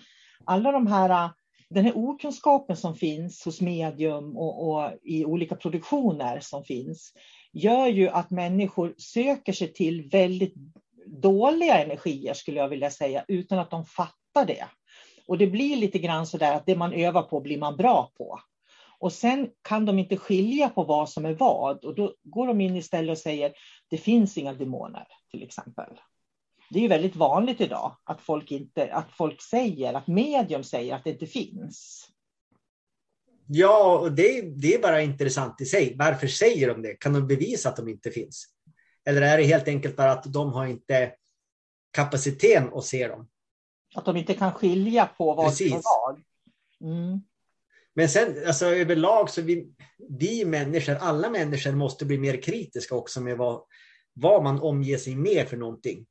alla 0.45 0.71
de 0.71 0.87
här 0.87 1.29
den 1.69 1.85
här 1.85 1.97
okunskapen 1.97 2.77
som 2.77 2.95
finns 2.95 3.45
hos 3.45 3.61
medium 3.61 4.37
och, 4.37 4.69
och, 4.69 4.91
i 5.03 5.25
olika 5.25 5.55
produktioner 5.55 6.39
som 6.39 6.63
finns 6.63 7.13
gör 7.53 7.87
ju 7.87 8.09
att 8.09 8.31
människor 8.31 8.93
söker 8.97 9.53
sig 9.53 9.73
till 9.73 10.09
väldigt 10.09 10.53
dåliga 11.05 11.83
energier 11.83 12.33
skulle 12.33 12.59
jag 12.59 12.69
vilja 12.69 12.91
säga 12.91 13.25
utan 13.27 13.59
att 13.59 13.71
de 13.71 13.85
fattar 13.85 14.45
det. 14.45 14.65
Och 15.27 15.37
det 15.37 15.47
blir 15.47 15.75
lite 15.75 15.99
grann 15.99 16.27
så 16.27 16.37
där 16.37 16.55
att 16.55 16.65
det 16.65 16.75
man 16.75 16.93
övar 16.93 17.21
på 17.21 17.39
blir 17.39 17.57
man 17.57 17.77
bra 17.77 18.11
på. 18.17 18.39
Och 18.99 19.13
sen 19.13 19.49
kan 19.61 19.85
de 19.85 19.99
inte 19.99 20.17
skilja 20.17 20.69
på 20.69 20.83
vad 20.83 21.09
som 21.09 21.25
är 21.25 21.33
vad 21.33 21.85
och 21.85 21.95
då 21.95 22.13
går 22.23 22.47
de 22.47 22.61
in 22.61 22.75
istället 22.75 23.11
och 23.11 23.17
säger 23.17 23.53
det 23.89 23.97
finns 23.97 24.37
inga 24.37 24.53
demoner 24.53 25.07
till 25.31 25.43
exempel. 25.43 25.99
Det 26.69 26.79
är 26.79 26.81
ju 26.81 26.87
väldigt 26.87 27.15
vanligt 27.15 27.61
idag 27.61 27.97
att 28.03 28.21
folk, 28.21 28.51
inte, 28.51 28.93
att 28.93 29.11
folk 29.11 29.41
säger, 29.41 29.93
att 29.93 30.07
medium 30.07 30.63
säger 30.63 30.95
att 30.95 31.03
det 31.03 31.09
inte 31.09 31.27
finns. 31.27 32.07
Ja, 33.47 33.99
och 33.99 34.11
det, 34.11 34.41
det 34.41 34.73
är 34.73 34.81
bara 34.81 35.01
intressant 35.01 35.61
i 35.61 35.65
sig. 35.65 35.95
Varför 35.97 36.27
säger 36.27 36.67
de 36.67 36.81
det? 36.81 36.93
Kan 36.93 37.13
de 37.13 37.27
bevisa 37.27 37.69
att 37.69 37.75
de 37.75 37.89
inte 37.89 38.11
finns? 38.11 38.52
Eller 39.05 39.21
är 39.21 39.37
det 39.37 39.43
helt 39.43 39.67
enkelt 39.67 39.95
bara 39.95 40.11
att 40.11 40.33
de 40.33 40.53
har 40.53 40.65
inte 40.65 41.13
kapaciteten 41.91 42.73
att 42.73 42.85
se 42.85 43.07
dem? 43.07 43.29
Att 43.95 44.05
de 44.05 44.17
inte 44.17 44.33
kan 44.33 44.51
skilja 44.51 45.05
på 45.05 45.33
vad 45.33 45.53
som 45.53 45.65
är 45.65 45.81
vad. 45.83 46.23
Mm. 46.81 47.21
Men 47.95 48.09
sen 48.09 48.47
alltså, 48.47 48.65
överlag 48.65 49.29
så 49.29 49.41
vi, 49.41 49.73
vi 50.09 50.45
människor, 50.45 50.95
alla 50.95 51.29
människor 51.29 51.71
måste 51.71 52.05
bli 52.05 52.17
mer 52.17 52.41
kritiska 52.41 52.95
också 52.95 53.21
med 53.21 53.37
vad, 53.37 53.63
vad 54.13 54.43
man 54.43 54.59
omger 54.59 54.97
sig 54.97 55.15
med 55.15 55.47
för 55.47 55.57
någonting. 55.57 56.05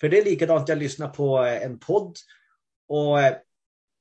För 0.00 0.08
det 0.08 0.18
är 0.18 0.24
likadant, 0.24 0.68
jag 0.68 0.78
lyssnar 0.78 1.08
på 1.08 1.44
eh, 1.44 1.62
en 1.62 1.78
podd 1.78 2.16
och 2.88 3.20
eh, 3.20 3.36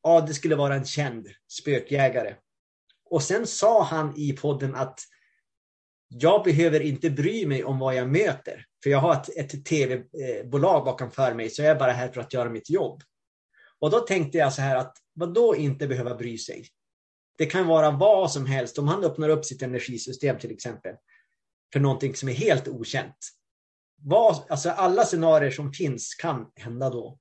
ja, 0.03 0.21
det 0.21 0.33
skulle 0.33 0.55
vara 0.55 0.75
en 0.75 0.85
känd 0.85 1.27
spökjägare. 1.47 2.35
Och 3.09 3.23
sen 3.23 3.47
sa 3.47 3.83
han 3.83 4.13
i 4.17 4.33
podden 4.33 4.75
att 4.75 4.99
jag 6.07 6.43
behöver 6.43 6.79
inte 6.79 7.09
bry 7.09 7.45
mig 7.45 7.63
om 7.63 7.79
vad 7.79 7.95
jag 7.95 8.09
möter. 8.09 8.65
För 8.83 8.89
jag 8.89 8.99
har 8.99 9.13
ett, 9.13 9.29
ett 9.37 9.65
tv-bolag 9.65 10.85
bakom 10.85 11.11
för 11.11 11.33
mig, 11.33 11.49
så 11.49 11.61
jag 11.61 11.71
är 11.71 11.79
bara 11.79 11.91
här 11.91 12.09
för 12.09 12.21
att 12.21 12.33
göra 12.33 12.49
mitt 12.49 12.69
jobb. 12.69 13.01
Och 13.79 13.91
då 13.91 13.99
tänkte 13.99 14.37
jag 14.37 14.53
så 14.53 14.61
här 14.61 14.75
att 14.75 14.97
vad 15.13 15.33
då 15.33 15.55
inte 15.55 15.87
behöva 15.87 16.15
bry 16.15 16.37
sig? 16.37 16.67
Det 17.37 17.45
kan 17.45 17.67
vara 17.67 17.91
vad 17.91 18.31
som 18.31 18.45
helst. 18.45 18.77
Om 18.77 18.87
han 18.87 19.03
öppnar 19.03 19.29
upp 19.29 19.45
sitt 19.45 19.61
energisystem 19.61 20.39
till 20.39 20.51
exempel 20.51 20.95
för 21.73 21.79
någonting 21.79 22.15
som 22.15 22.29
är 22.29 22.33
helt 22.33 22.67
okänt. 22.67 23.17
Vad, 24.01 24.43
alltså 24.49 24.69
alla 24.69 25.05
scenarier 25.05 25.51
som 25.51 25.73
finns 25.73 26.15
kan 26.15 26.51
hända 26.55 26.89
då. 26.89 27.19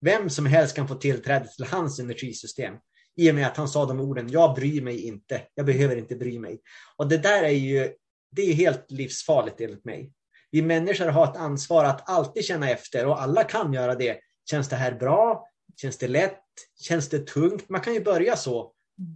Vem 0.00 0.30
som 0.30 0.46
helst 0.46 0.76
kan 0.76 0.88
få 0.88 0.94
tillträde 0.94 1.48
till 1.48 1.64
hans 1.64 2.00
energisystem 2.00 2.74
i 3.16 3.30
och 3.30 3.34
med 3.34 3.46
att 3.46 3.56
han 3.56 3.68
sa 3.68 3.86
de 3.86 4.00
orden, 4.00 4.28
jag 4.28 4.54
bryr 4.54 4.82
mig 4.82 5.06
inte, 5.06 5.42
jag 5.54 5.66
behöver 5.66 5.96
inte 5.96 6.16
bry 6.16 6.38
mig. 6.38 6.60
Och 6.96 7.08
det 7.08 7.18
där 7.18 7.42
är 7.42 7.48
ju, 7.48 7.92
det 8.30 8.42
är 8.42 8.54
helt 8.54 8.90
livsfarligt 8.90 9.60
enligt 9.60 9.84
mig. 9.84 10.12
Vi 10.50 10.62
människor 10.62 11.06
har 11.06 11.24
ett 11.24 11.36
ansvar 11.36 11.84
att 11.84 12.10
alltid 12.10 12.44
känna 12.44 12.70
efter 12.70 13.06
och 13.06 13.22
alla 13.22 13.44
kan 13.44 13.72
göra 13.72 13.94
det. 13.94 14.18
Känns 14.50 14.68
det 14.68 14.76
här 14.76 14.92
bra? 14.92 15.46
Känns 15.76 15.98
det 15.98 16.08
lätt? 16.08 16.42
Känns 16.80 17.08
det 17.08 17.26
tungt? 17.26 17.68
Man 17.68 17.80
kan 17.80 17.94
ju 17.94 18.04
börja 18.04 18.36
så. 18.36 18.72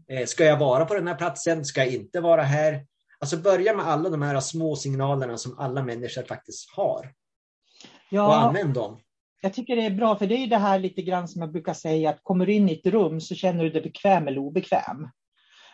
Eh, 0.08 0.26
ska 0.26 0.44
jag 0.44 0.58
vara 0.58 0.84
på 0.84 0.94
den 0.94 1.06
här 1.08 1.14
platsen? 1.14 1.64
Ska 1.64 1.84
jag 1.84 1.94
inte 1.94 2.20
vara 2.20 2.42
här? 2.42 2.86
Alltså 3.18 3.36
börja 3.36 3.76
med 3.76 3.86
alla 3.86 4.10
de 4.10 4.22
här 4.22 4.40
små 4.40 4.76
signalerna 4.76 5.38
som 5.38 5.58
alla 5.58 5.82
människor 5.82 6.22
faktiskt 6.22 6.70
har. 6.70 7.12
Ja, 8.10 8.26
och 8.26 8.36
använd 8.36 8.74
dem. 8.74 9.00
Jag 9.40 9.54
tycker 9.54 9.76
det 9.76 9.86
är 9.86 9.90
bra, 9.90 10.16
för 10.16 10.26
det 10.26 10.34
är 10.34 10.46
det 10.46 10.56
här 10.56 10.78
lite 10.78 11.02
grann 11.02 11.28
som 11.28 11.40
jag 11.40 11.52
brukar 11.52 11.74
säga, 11.74 12.10
att 12.10 12.22
kommer 12.22 12.46
du 12.46 12.52
in 12.52 12.68
i 12.68 12.72
ett 12.72 12.86
rum 12.86 13.20
så 13.20 13.34
känner 13.34 13.64
du 13.64 13.70
dig 13.70 13.82
bekväm 13.82 14.28
eller 14.28 14.38
obekväm. 14.38 15.08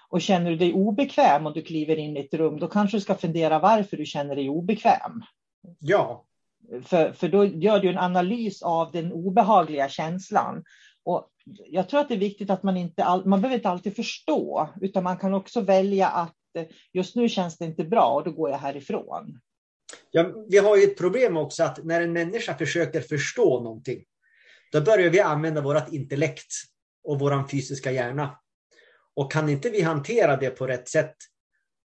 Och 0.09 0.21
känner 0.21 0.51
du 0.51 0.57
dig 0.57 0.73
obekväm 0.73 1.47
och 1.47 1.55
du 1.55 1.63
kliver 1.63 1.97
in 1.97 2.17
i 2.17 2.21
ett 2.21 2.35
rum, 2.35 2.59
då 2.59 2.69
kanske 2.69 2.97
du 2.97 3.01
ska 3.01 3.15
fundera 3.15 3.59
varför 3.59 3.97
du 3.97 4.07
känner 4.07 4.37
dig 4.37 4.49
obekväm. 4.49 5.23
Ja. 5.79 6.25
För, 6.85 7.13
för 7.13 7.29
då 7.29 7.45
gör 7.45 7.81
du 7.81 7.89
en 7.89 7.99
analys 7.99 8.63
av 8.63 8.93
den 8.93 9.13
obehagliga 9.13 9.89
känslan. 9.89 10.65
Och 11.05 11.29
jag 11.67 11.89
tror 11.89 12.01
att 12.01 12.09
det 12.09 12.15
är 12.15 12.19
viktigt 12.19 12.51
att 12.51 12.63
man 12.63 12.77
inte, 12.77 13.05
all, 13.05 13.27
man 13.27 13.41
behöver 13.41 13.57
inte 13.57 13.69
alltid 13.69 13.97
förstå, 13.97 14.69
utan 14.81 15.05
man 15.05 15.17
kan 15.17 15.35
också 15.35 15.61
välja 15.61 16.09
att 16.09 16.37
just 16.93 17.17
nu 17.17 17.29
känns 17.29 17.59
det 17.59 17.65
inte 17.65 17.85
bra 17.85 18.15
och 18.15 18.25
då 18.25 18.33
går 18.33 18.51
jag 18.51 18.59
härifrån. 18.59 19.41
Ja, 20.11 20.45
vi 20.49 20.59
har 20.59 20.77
ju 20.77 20.85
ett 20.85 20.99
problem 20.99 21.37
också 21.37 21.63
att 21.65 21.85
när 21.85 22.01
en 22.01 22.13
människa 22.13 22.59
försöker 22.59 23.01
förstå 23.01 23.63
någonting, 23.63 24.05
då 24.73 24.81
börjar 24.81 25.11
vi 25.11 25.21
använda 25.21 25.61
vårt 25.61 25.93
intellekt 25.93 26.53
och 27.05 27.19
vår 27.19 27.49
fysiska 27.49 27.93
hjärna. 27.93 28.39
Och 29.15 29.33
kan 29.33 29.49
inte 29.49 29.71
vi 29.71 29.83
hantera 29.83 30.37
det 30.37 30.51
på 30.51 30.67
rätt 30.67 30.89
sätt, 30.89 31.15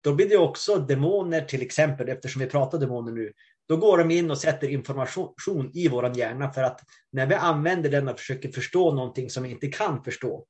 då 0.04 0.14
blir 0.14 0.30
det 0.30 0.38
också 0.38 0.78
demoner 0.78 1.42
till 1.42 1.62
exempel, 1.62 2.10
eftersom 2.10 2.42
vi 2.42 2.48
pratar 2.48 2.78
demoner 2.78 3.12
nu, 3.12 3.34
då 3.68 3.78
går 3.78 3.98
de 3.98 4.12
in 4.12 4.32
och 4.32 4.38
sätter 4.38 4.68
information 4.68 5.72
i 5.74 5.88
vår 5.88 6.18
hjärna 6.18 6.54
för 6.54 6.64
att 6.64 6.82
när 7.12 7.26
vi 7.26 7.36
använder 7.36 7.90
den 7.90 8.08
och 8.08 8.20
försöker 8.20 8.52
förstå 8.52 8.94
någonting 8.94 9.30
som 9.30 9.44
vi 9.44 9.50
inte 9.50 9.68
kan 9.68 10.04
förstå, 10.04 10.46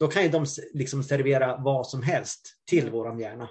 då 0.00 0.08
kan 0.08 0.22
ju 0.22 0.28
de 0.28 0.46
liksom 0.72 1.02
servera 1.02 1.56
vad 1.56 1.86
som 1.86 2.02
helst 2.02 2.56
till 2.70 2.90
vår 2.90 3.20
hjärna. 3.20 3.48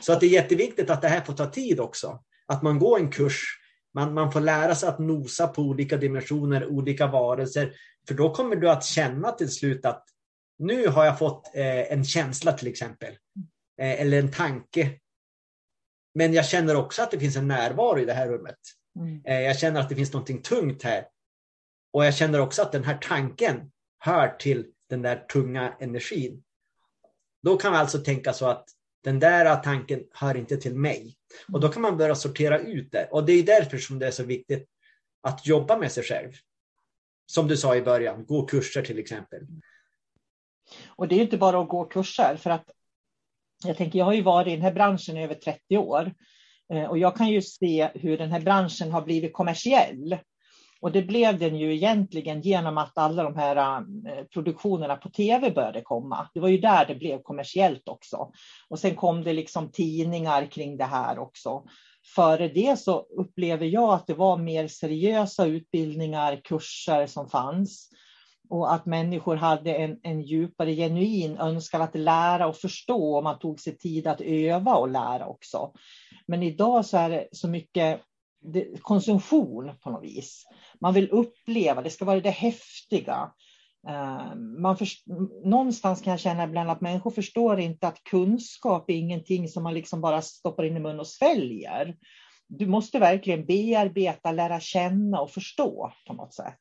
Så 0.00 0.12
att 0.12 0.20
det 0.20 0.26
är 0.26 0.30
jätteviktigt 0.30 0.90
att 0.90 1.02
det 1.02 1.08
här 1.08 1.20
får 1.20 1.32
ta 1.32 1.46
tid 1.46 1.80
också. 1.80 2.22
Att 2.46 2.62
man 2.62 2.78
går 2.78 2.98
en 2.98 3.10
kurs, 3.10 3.44
man, 3.94 4.14
man 4.14 4.32
får 4.32 4.40
lära 4.40 4.74
sig 4.74 4.88
att 4.88 4.98
nosa 4.98 5.48
på 5.48 5.62
olika 5.62 5.96
dimensioner, 5.96 6.66
olika 6.66 7.06
varelser. 7.06 7.74
För 8.08 8.14
då 8.14 8.34
kommer 8.34 8.56
du 8.56 8.70
att 8.70 8.84
känna 8.84 9.32
till 9.32 9.50
slut 9.50 9.84
att 9.84 10.04
nu 10.58 10.86
har 10.88 11.04
jag 11.04 11.18
fått 11.18 11.50
eh, 11.54 11.92
en 11.92 12.04
känsla 12.04 12.52
till 12.52 12.68
exempel. 12.68 13.12
Eh, 13.80 14.00
eller 14.00 14.18
en 14.18 14.30
tanke. 14.30 14.98
Men 16.14 16.32
jag 16.32 16.46
känner 16.46 16.76
också 16.76 17.02
att 17.02 17.10
det 17.10 17.18
finns 17.18 17.36
en 17.36 17.48
närvaro 17.48 17.98
i 17.98 18.04
det 18.04 18.12
här 18.12 18.28
rummet. 18.28 18.58
Mm. 18.96 19.22
Eh, 19.24 19.40
jag 19.40 19.58
känner 19.58 19.80
att 19.80 19.88
det 19.88 19.94
finns 19.94 20.12
någonting 20.12 20.42
tungt 20.42 20.82
här. 20.82 21.06
Och 21.92 22.06
jag 22.06 22.14
känner 22.14 22.40
också 22.40 22.62
att 22.62 22.72
den 22.72 22.84
här 22.84 22.98
tanken 22.98 23.70
hör 23.98 24.28
till 24.28 24.66
den 24.88 25.02
där 25.02 25.16
tunga 25.16 25.76
energin. 25.80 26.42
Då 27.42 27.56
kan 27.56 27.72
man 27.72 27.80
alltså 27.80 27.98
tänka 27.98 28.32
så 28.32 28.46
att 28.46 28.68
den 29.04 29.18
där 29.18 29.56
tanken 29.56 30.04
hör 30.12 30.36
inte 30.36 30.56
till 30.56 30.74
mig. 30.74 31.16
Och 31.52 31.60
då 31.60 31.68
kan 31.68 31.82
man 31.82 31.96
börja 31.96 32.14
sortera 32.14 32.58
ut 32.58 32.92
det. 32.92 33.08
Och 33.10 33.26
det 33.26 33.32
är 33.32 33.42
därför 33.42 33.78
som 33.78 33.98
det 33.98 34.06
är 34.06 34.10
så 34.10 34.24
viktigt 34.24 34.68
att 35.22 35.46
jobba 35.46 35.78
med 35.78 35.92
sig 35.92 36.04
själv. 36.04 36.32
Som 37.26 37.48
du 37.48 37.56
sa 37.56 37.76
i 37.76 37.82
början, 37.82 38.26
gå 38.26 38.46
kurser 38.46 38.82
till 38.82 38.98
exempel. 38.98 39.46
Och 40.88 41.08
det 41.08 41.14
är 41.14 41.20
inte 41.20 41.38
bara 41.38 41.60
att 41.60 41.68
gå 41.68 41.84
kurser, 41.84 42.36
för 42.36 42.50
att 42.50 42.70
jag 43.64 43.76
tänker, 43.76 43.98
jag 43.98 44.06
har 44.06 44.12
ju 44.12 44.22
varit 44.22 44.48
i 44.48 44.50
den 44.50 44.62
här 44.62 44.72
branschen 44.72 45.16
i 45.16 45.24
över 45.24 45.34
30 45.34 45.76
år 45.76 46.14
eh, 46.72 46.84
och 46.84 46.98
jag 46.98 47.16
kan 47.16 47.28
ju 47.28 47.42
se 47.42 47.90
hur 47.94 48.18
den 48.18 48.30
här 48.30 48.40
branschen 48.40 48.90
har 48.90 49.02
blivit 49.02 49.32
kommersiell. 49.32 50.18
Och 50.82 50.92
det 50.92 51.02
blev 51.02 51.38
den 51.38 51.56
ju 51.56 51.74
egentligen 51.74 52.40
genom 52.40 52.78
att 52.78 52.98
alla 52.98 53.22
de 53.22 53.36
här 53.36 53.56
eh, 53.56 54.24
produktionerna 54.24 54.96
på 54.96 55.10
tv 55.10 55.50
började 55.50 55.80
komma. 55.80 56.28
Det 56.34 56.40
var 56.40 56.48
ju 56.48 56.58
där 56.58 56.86
det 56.86 56.94
blev 56.94 57.22
kommersiellt 57.22 57.88
också. 57.88 58.30
Och 58.68 58.78
sen 58.78 58.96
kom 58.96 59.24
det 59.24 59.32
liksom 59.32 59.70
tidningar 59.72 60.46
kring 60.46 60.76
det 60.76 60.84
här 60.84 61.18
också. 61.18 61.62
Före 62.14 62.48
det 62.48 62.78
så 62.78 63.06
upplever 63.18 63.66
jag 63.66 63.94
att 63.94 64.06
det 64.06 64.14
var 64.14 64.36
mer 64.36 64.68
seriösa 64.68 65.46
utbildningar, 65.46 66.40
kurser 66.44 67.06
som 67.06 67.28
fanns. 67.28 67.88
Och 68.48 68.74
att 68.74 68.86
människor 68.86 69.36
hade 69.36 69.74
en, 69.74 69.98
en 70.02 70.22
djupare 70.22 70.74
genuin 70.74 71.36
önskan 71.38 71.82
att 71.82 71.94
lära 71.94 72.46
och 72.46 72.56
förstå. 72.56 73.16
Och 73.16 73.24
man 73.24 73.38
tog 73.38 73.60
sig 73.60 73.78
tid 73.78 74.06
att 74.06 74.20
öva 74.20 74.74
och 74.74 74.90
lära 74.90 75.26
också. 75.26 75.72
Men 76.26 76.42
idag 76.42 76.86
så 76.86 76.96
är 76.96 77.10
det 77.10 77.28
så 77.32 77.48
mycket 77.48 78.00
konsumtion 78.82 79.70
på 79.82 79.90
något 79.90 80.04
vis. 80.04 80.46
Man 80.80 80.94
vill 80.94 81.10
uppleva, 81.10 81.82
det 81.82 81.90
ska 81.90 82.04
vara 82.04 82.20
det 82.20 82.30
häftiga. 82.30 83.32
Eh, 83.88 84.34
man 84.36 84.76
för, 84.76 84.88
någonstans 85.48 86.02
kan 86.02 86.10
jag 86.10 86.20
känna 86.20 86.44
ibland 86.44 86.70
att 86.70 86.80
människor 86.80 87.10
förstår 87.10 87.60
inte 87.60 87.88
att 87.88 88.04
kunskap 88.04 88.90
är 88.90 88.94
ingenting 88.94 89.48
som 89.48 89.62
man 89.62 89.74
liksom 89.74 90.00
bara 90.00 90.22
stoppar 90.22 90.64
in 90.64 90.76
i 90.76 90.80
mun 90.80 91.00
och 91.00 91.06
sväljer. 91.06 91.96
Du 92.48 92.66
måste 92.66 92.98
verkligen 92.98 93.46
bearbeta, 93.46 94.32
lära 94.32 94.60
känna 94.60 95.20
och 95.20 95.30
förstå 95.30 95.92
på 96.06 96.14
något 96.14 96.34
sätt. 96.34 96.58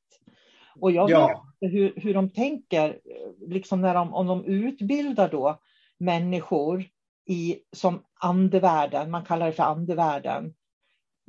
Och 0.80 0.92
jag 0.92 1.10
ja. 1.10 1.44
vet 1.60 1.72
hur, 1.72 1.94
hur 1.96 2.14
de 2.14 2.30
tänker, 2.30 3.00
liksom 3.48 3.82
när 3.82 3.94
de, 3.94 4.14
om 4.14 4.28
de 4.28 4.46
utbildar 4.46 5.30
då 5.30 5.60
människor 5.98 6.86
i, 7.30 7.58
som 7.76 8.04
andevärlden, 8.20 9.12
man 9.12 9.26
kallar 9.26 9.46
det 9.46 9.52
för 9.52 9.64
andevärlden. 9.64 10.54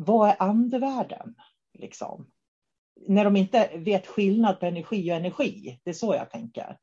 Vad 0.05 0.29
är 0.29 0.43
andevärlden? 0.43 1.35
Liksom? 1.79 2.31
När 3.09 3.25
de 3.25 3.37
inte 3.37 3.71
vet 3.75 4.07
skillnad 4.07 4.61
på 4.61 4.67
energi 4.67 5.13
och 5.13 5.17
energi. 5.17 5.81
Det 5.85 5.91
är 5.91 5.95
så 5.95 6.15
jag 6.15 6.31
tänker. 6.31 6.77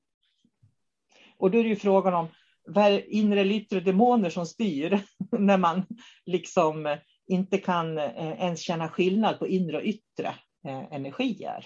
Och 1.38 1.52
då 1.52 1.58
är 1.58 1.64
det 1.64 1.70
ju 1.70 1.76
frågan 1.76 2.14
om 2.14 2.28
vad 2.68 2.86
är 2.86 3.14
inre 3.14 3.42
eller 3.42 3.56
yttre 3.56 3.80
demoner 3.80 4.30
som 4.30 4.46
styr 4.46 5.02
när 5.32 5.58
man 5.58 5.86
liksom 6.26 6.98
inte 7.28 7.58
kan 7.58 7.98
eh, 7.98 8.42
ens 8.42 8.60
känna 8.60 8.90
skillnad 8.90 9.40
på 9.40 9.48
inre 9.48 9.78
och 9.78 9.84
yttre 9.84 10.28
eh, 10.68 10.94
energier. 10.94 11.66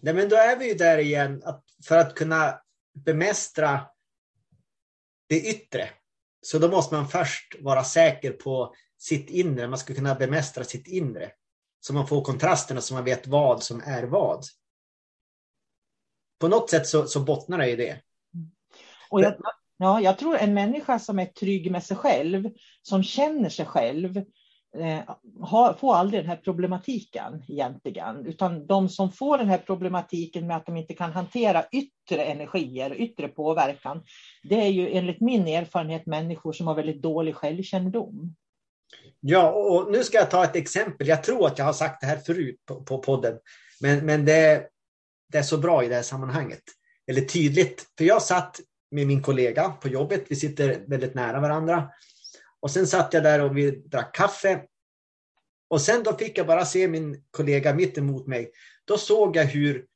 Nej, 0.00 0.14
men 0.14 0.28
då 0.28 0.36
är 0.36 0.58
vi 0.58 0.68
ju 0.68 0.74
där 0.74 0.98
igen, 0.98 1.42
att 1.44 1.64
för 1.88 1.98
att 1.98 2.14
kunna 2.14 2.60
bemästra 3.04 3.80
det 5.28 5.40
yttre, 5.40 5.88
så 6.42 6.58
då 6.58 6.68
måste 6.68 6.94
man 6.94 7.08
först 7.08 7.56
vara 7.60 7.84
säker 7.84 8.32
på 8.32 8.74
sitt 9.00 9.30
inre. 9.30 9.68
Man 9.68 9.78
ska 9.78 9.94
kunna 9.94 10.14
bemästra 10.14 10.64
sitt 10.64 10.88
inre. 10.88 11.30
Så 11.80 11.94
man 11.94 12.06
får 12.06 12.22
kontrasterna 12.22 12.80
så 12.80 12.94
man 12.94 13.04
vet 13.04 13.26
vad 13.26 13.62
som 13.62 13.82
är 13.86 14.02
vad. 14.02 14.44
På 16.40 16.48
något 16.48 16.70
sätt 16.70 16.86
så, 16.86 17.06
så 17.06 17.20
bottnar 17.20 17.58
det 17.58 17.70
i 17.70 17.76
det. 17.76 18.00
Och 19.10 19.20
jag, 19.20 19.34
ja, 19.76 20.00
jag 20.00 20.18
tror 20.18 20.36
en 20.36 20.54
människa 20.54 20.98
som 20.98 21.18
är 21.18 21.26
trygg 21.26 21.70
med 21.70 21.84
sig 21.84 21.96
själv, 21.96 22.50
som 22.82 23.02
känner 23.02 23.48
sig 23.48 23.66
själv, 23.66 24.16
eh, 24.76 25.00
har, 25.40 25.72
får 25.72 25.94
aldrig 25.94 26.22
den 26.22 26.30
här 26.30 26.36
problematiken 26.36 27.44
egentligen. 27.48 28.26
Utan 28.26 28.66
de 28.66 28.88
som 28.88 29.12
får 29.12 29.38
den 29.38 29.48
här 29.48 29.58
problematiken 29.58 30.46
med 30.46 30.56
att 30.56 30.66
de 30.66 30.76
inte 30.76 30.94
kan 30.94 31.12
hantera 31.12 31.64
yttre 31.72 32.24
energier 32.24 32.90
och 32.90 32.96
yttre 32.96 33.28
påverkan, 33.28 34.02
det 34.42 34.60
är 34.60 34.68
ju 34.68 34.90
enligt 34.90 35.20
min 35.20 35.48
erfarenhet 35.48 36.06
människor 36.06 36.52
som 36.52 36.66
har 36.66 36.74
väldigt 36.74 37.02
dålig 37.02 37.34
självkännedom. 37.34 38.36
Ja, 39.20 39.50
och 39.50 39.92
nu 39.92 40.04
ska 40.04 40.18
jag 40.18 40.30
ta 40.30 40.44
ett 40.44 40.56
exempel. 40.56 41.08
Jag 41.08 41.24
tror 41.24 41.46
att 41.46 41.58
jag 41.58 41.64
har 41.64 41.72
sagt 41.72 42.00
det 42.00 42.06
här 42.06 42.16
förut 42.16 42.56
på, 42.66 42.84
på 42.84 42.98
podden, 42.98 43.38
men, 43.80 44.06
men 44.06 44.24
det, 44.24 44.68
det 45.32 45.38
är 45.38 45.42
så 45.42 45.58
bra 45.58 45.84
i 45.84 45.88
det 45.88 45.94
här 45.94 46.02
sammanhanget. 46.02 46.62
Eller 47.06 47.20
tydligt, 47.20 47.86
för 47.98 48.04
jag 48.04 48.22
satt 48.22 48.60
med 48.90 49.06
min 49.06 49.22
kollega 49.22 49.68
på 49.68 49.88
jobbet. 49.88 50.24
Vi 50.28 50.36
sitter 50.36 50.84
väldigt 50.86 51.14
nära 51.14 51.40
varandra. 51.40 51.90
Och 52.60 52.70
sen 52.70 52.86
satt 52.86 53.14
jag 53.14 53.22
där 53.22 53.42
och 53.42 53.56
vi 53.56 53.70
drack 53.70 54.14
kaffe. 54.14 54.64
Och 55.68 55.80
sen 55.80 56.02
då 56.02 56.16
fick 56.16 56.38
jag 56.38 56.46
bara 56.46 56.64
se 56.64 56.88
min 56.88 57.24
kollega 57.30 57.74
mitt 57.74 57.98
emot 57.98 58.26
mig. 58.26 58.50
Då 58.84 58.98
såg 58.98 59.36
jag 59.36 59.44
hur 59.44 59.86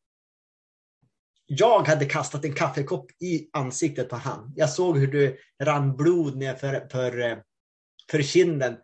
jag 1.47 1.89
hade 1.89 2.05
kastat 2.05 2.45
en 2.45 2.55
kaffekopp 2.55 3.11
i 3.21 3.49
ansiktet 3.53 4.09
på 4.09 4.17
han. 4.17 4.53
Jag 4.57 4.71
såg 4.71 4.99
hur 4.99 5.13
det 5.13 5.37
rann 5.63 5.97
blod 5.97 6.37
ner 6.37 6.55
för, 6.55 6.89
för, 6.89 7.43
för 8.11 8.23
kinden. 8.23 8.77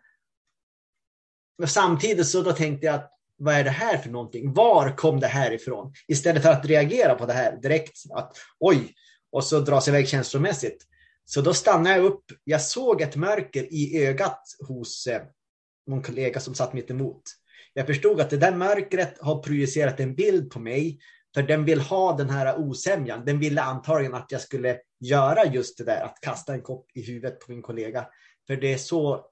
Men 1.61 1.67
samtidigt 1.67 2.27
så 2.27 2.41
då 2.41 2.51
tänkte 2.51 2.85
jag 2.85 2.95
att 2.95 3.11
vad 3.37 3.53
är 3.53 3.63
det 3.63 3.69
här 3.69 3.97
för 3.97 4.09
någonting? 4.09 4.53
Var 4.53 4.97
kom 4.97 5.19
det 5.19 5.27
här 5.27 5.51
ifrån? 5.51 5.93
Istället 6.07 6.43
för 6.43 6.49
att 6.49 6.65
reagera 6.65 7.15
på 7.15 7.25
det 7.25 7.33
här 7.33 7.57
direkt. 7.61 7.97
Att 8.13 8.37
oj, 8.59 8.93
och 9.31 9.43
så 9.43 9.59
dras 9.59 9.87
iväg 9.87 10.07
känslomässigt. 10.07 10.83
Så 11.25 11.41
då 11.41 11.53
stannade 11.53 11.95
jag 11.95 12.05
upp. 12.05 12.23
Jag 12.43 12.61
såg 12.61 13.01
ett 13.01 13.15
mörker 13.15 13.73
i 13.73 14.05
ögat 14.05 14.41
hos 14.67 15.07
eh, 15.07 15.21
någon 15.87 16.03
kollega 16.03 16.39
som 16.39 16.55
satt 16.55 16.73
mitt 16.73 16.91
emot. 16.91 17.21
Jag 17.73 17.87
förstod 17.87 18.21
att 18.21 18.29
det 18.29 18.37
där 18.37 18.55
mörkret 18.55 19.17
har 19.19 19.43
projicerat 19.43 19.99
en 19.99 20.15
bild 20.15 20.51
på 20.51 20.59
mig 20.59 20.99
för 21.33 21.43
den 21.43 21.65
vill 21.65 21.81
ha 21.81 22.17
den 22.17 22.29
här 22.29 22.59
osämjan. 22.59 23.25
Den 23.25 23.39
ville 23.39 23.61
antagligen 23.61 24.13
att 24.13 24.31
jag 24.31 24.41
skulle 24.41 24.77
göra 24.99 25.45
just 25.45 25.77
det 25.77 25.83
där, 25.83 26.01
att 26.03 26.21
kasta 26.21 26.53
en 26.53 26.61
kopp 26.61 26.85
i 26.93 27.01
huvudet 27.01 27.39
på 27.39 27.51
min 27.51 27.61
kollega. 27.61 28.05
För 28.47 28.55
det 28.55 28.73
är 28.73 28.77
så 28.77 29.30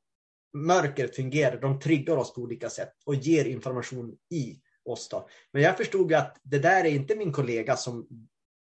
mörkret 0.54 1.16
fungerar. 1.16 1.62
De 1.62 1.80
triggar 1.80 2.18
oss 2.18 2.34
på 2.34 2.42
olika 2.42 2.70
sätt 2.70 2.94
och 3.06 3.16
ger 3.16 3.46
information 3.46 4.16
i 4.32 4.60
oss. 4.86 5.10
Då. 5.10 5.28
Men 5.54 5.62
jag 5.62 5.78
förstod 5.78 6.14
att 6.14 6.38
det 6.44 6.60
där 6.60 6.86
är 6.86 6.90
inte 6.90 7.16
min 7.16 7.32
kollega 7.32 7.76
som 7.76 8.08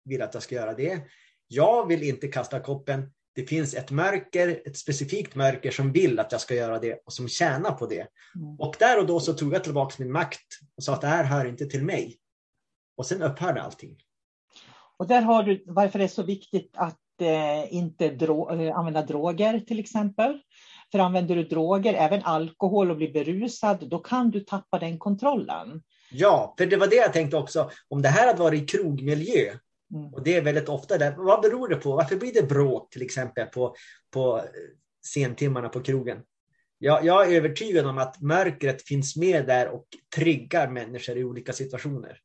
vill 0.05 0.23
att 0.23 0.35
jag 0.35 0.43
ska 0.43 0.55
göra 0.55 0.75
det. 0.75 1.01
Jag 1.49 1.87
vill 1.87 2.03
inte 2.03 2.29
kasta 2.29 2.61
koppen. 2.61 3.13
Det 3.35 3.45
finns 3.45 3.75
ett 3.75 3.91
mörker, 3.91 4.63
ett 4.65 4.77
specifikt 4.77 5.35
mörker 5.35 5.71
som 5.71 5.93
vill 5.93 6.19
att 6.19 6.33
jag 6.33 6.41
ska 6.41 6.55
göra 6.55 6.79
det 6.79 7.03
och 7.05 7.13
som 7.13 7.29
tjänar 7.29 7.73
på 7.73 7.87
det. 7.87 8.07
Mm. 8.35 8.57
Och 8.59 8.77
där 8.79 8.99
och 8.99 9.07
då 9.07 9.21
så 9.21 9.33
tog 9.33 9.55
jag 9.55 9.65
tillbaka 9.65 9.95
min 9.99 10.13
makt 10.13 10.47
och 10.77 10.83
sa 10.85 10.95
att 10.95 11.01
det 11.01 11.07
här 11.07 11.25
hör 11.25 11.45
inte 11.45 11.67
till 11.67 11.85
mig. 11.85 12.19
Och 12.97 13.07
sen 13.07 13.23
upphörde 13.23 13.63
allting. 13.63 13.97
Och 14.97 15.07
där 15.07 15.23
har 15.23 15.43
du 15.43 15.65
varför 15.67 15.99
det 15.99 16.05
är 16.05 16.09
så 16.09 16.23
viktigt 16.23 16.71
att 16.77 17.01
eh, 17.21 17.75
inte 17.75 18.11
dro 18.11 18.51
eh, 18.51 18.77
använda 18.77 19.03
droger 19.03 19.61
till 19.61 19.79
exempel. 19.79 20.41
För 20.93 20.99
använder 20.99 21.37
du 21.37 21.45
droger, 21.45 21.95
även 21.95 22.23
alkohol 22.23 22.91
och 22.91 22.97
blir 22.97 23.13
berusad, 23.13 23.89
då 23.89 23.99
kan 23.99 24.31
du 24.31 24.41
tappa 24.41 24.79
den 24.79 24.99
kontrollen. 24.99 25.83
Ja, 26.11 26.55
för 26.59 26.67
det 26.67 26.77
var 26.77 26.87
det 26.87 26.97
jag 26.97 27.13
tänkte 27.13 27.37
också. 27.37 27.71
Om 27.89 28.03
det 28.03 28.09
här 28.09 28.27
hade 28.27 28.43
varit 28.43 28.63
i 28.63 28.67
krogmiljö, 28.67 29.55
Mm. 29.95 30.15
Och 30.15 30.23
det 30.23 30.37
är 30.37 30.43
väldigt 30.43 30.69
ofta 30.69 30.99
det. 30.99 31.15
Vad 31.17 31.43
beror 31.43 31.69
det 31.69 31.77
på? 31.77 31.97
Varför 31.97 32.17
blir 32.17 32.35
det 32.35 32.43
bråk 32.43 32.91
till 32.91 33.03
exempel 33.03 33.47
på, 33.47 33.75
på 34.11 34.45
sentimmarna 35.07 35.69
på 35.69 35.81
krogen? 35.81 36.19
Jag, 36.79 37.05
jag 37.05 37.33
är 37.33 37.37
övertygad 37.37 37.87
om 37.87 37.99
att 37.99 38.21
mörkret 38.21 38.83
finns 38.83 39.17
med 39.17 39.47
där 39.47 39.69
och 39.69 39.87
triggar 40.17 40.69
människor 40.69 41.17
i 41.17 41.25
olika 41.25 41.53
situationer. 41.53 42.19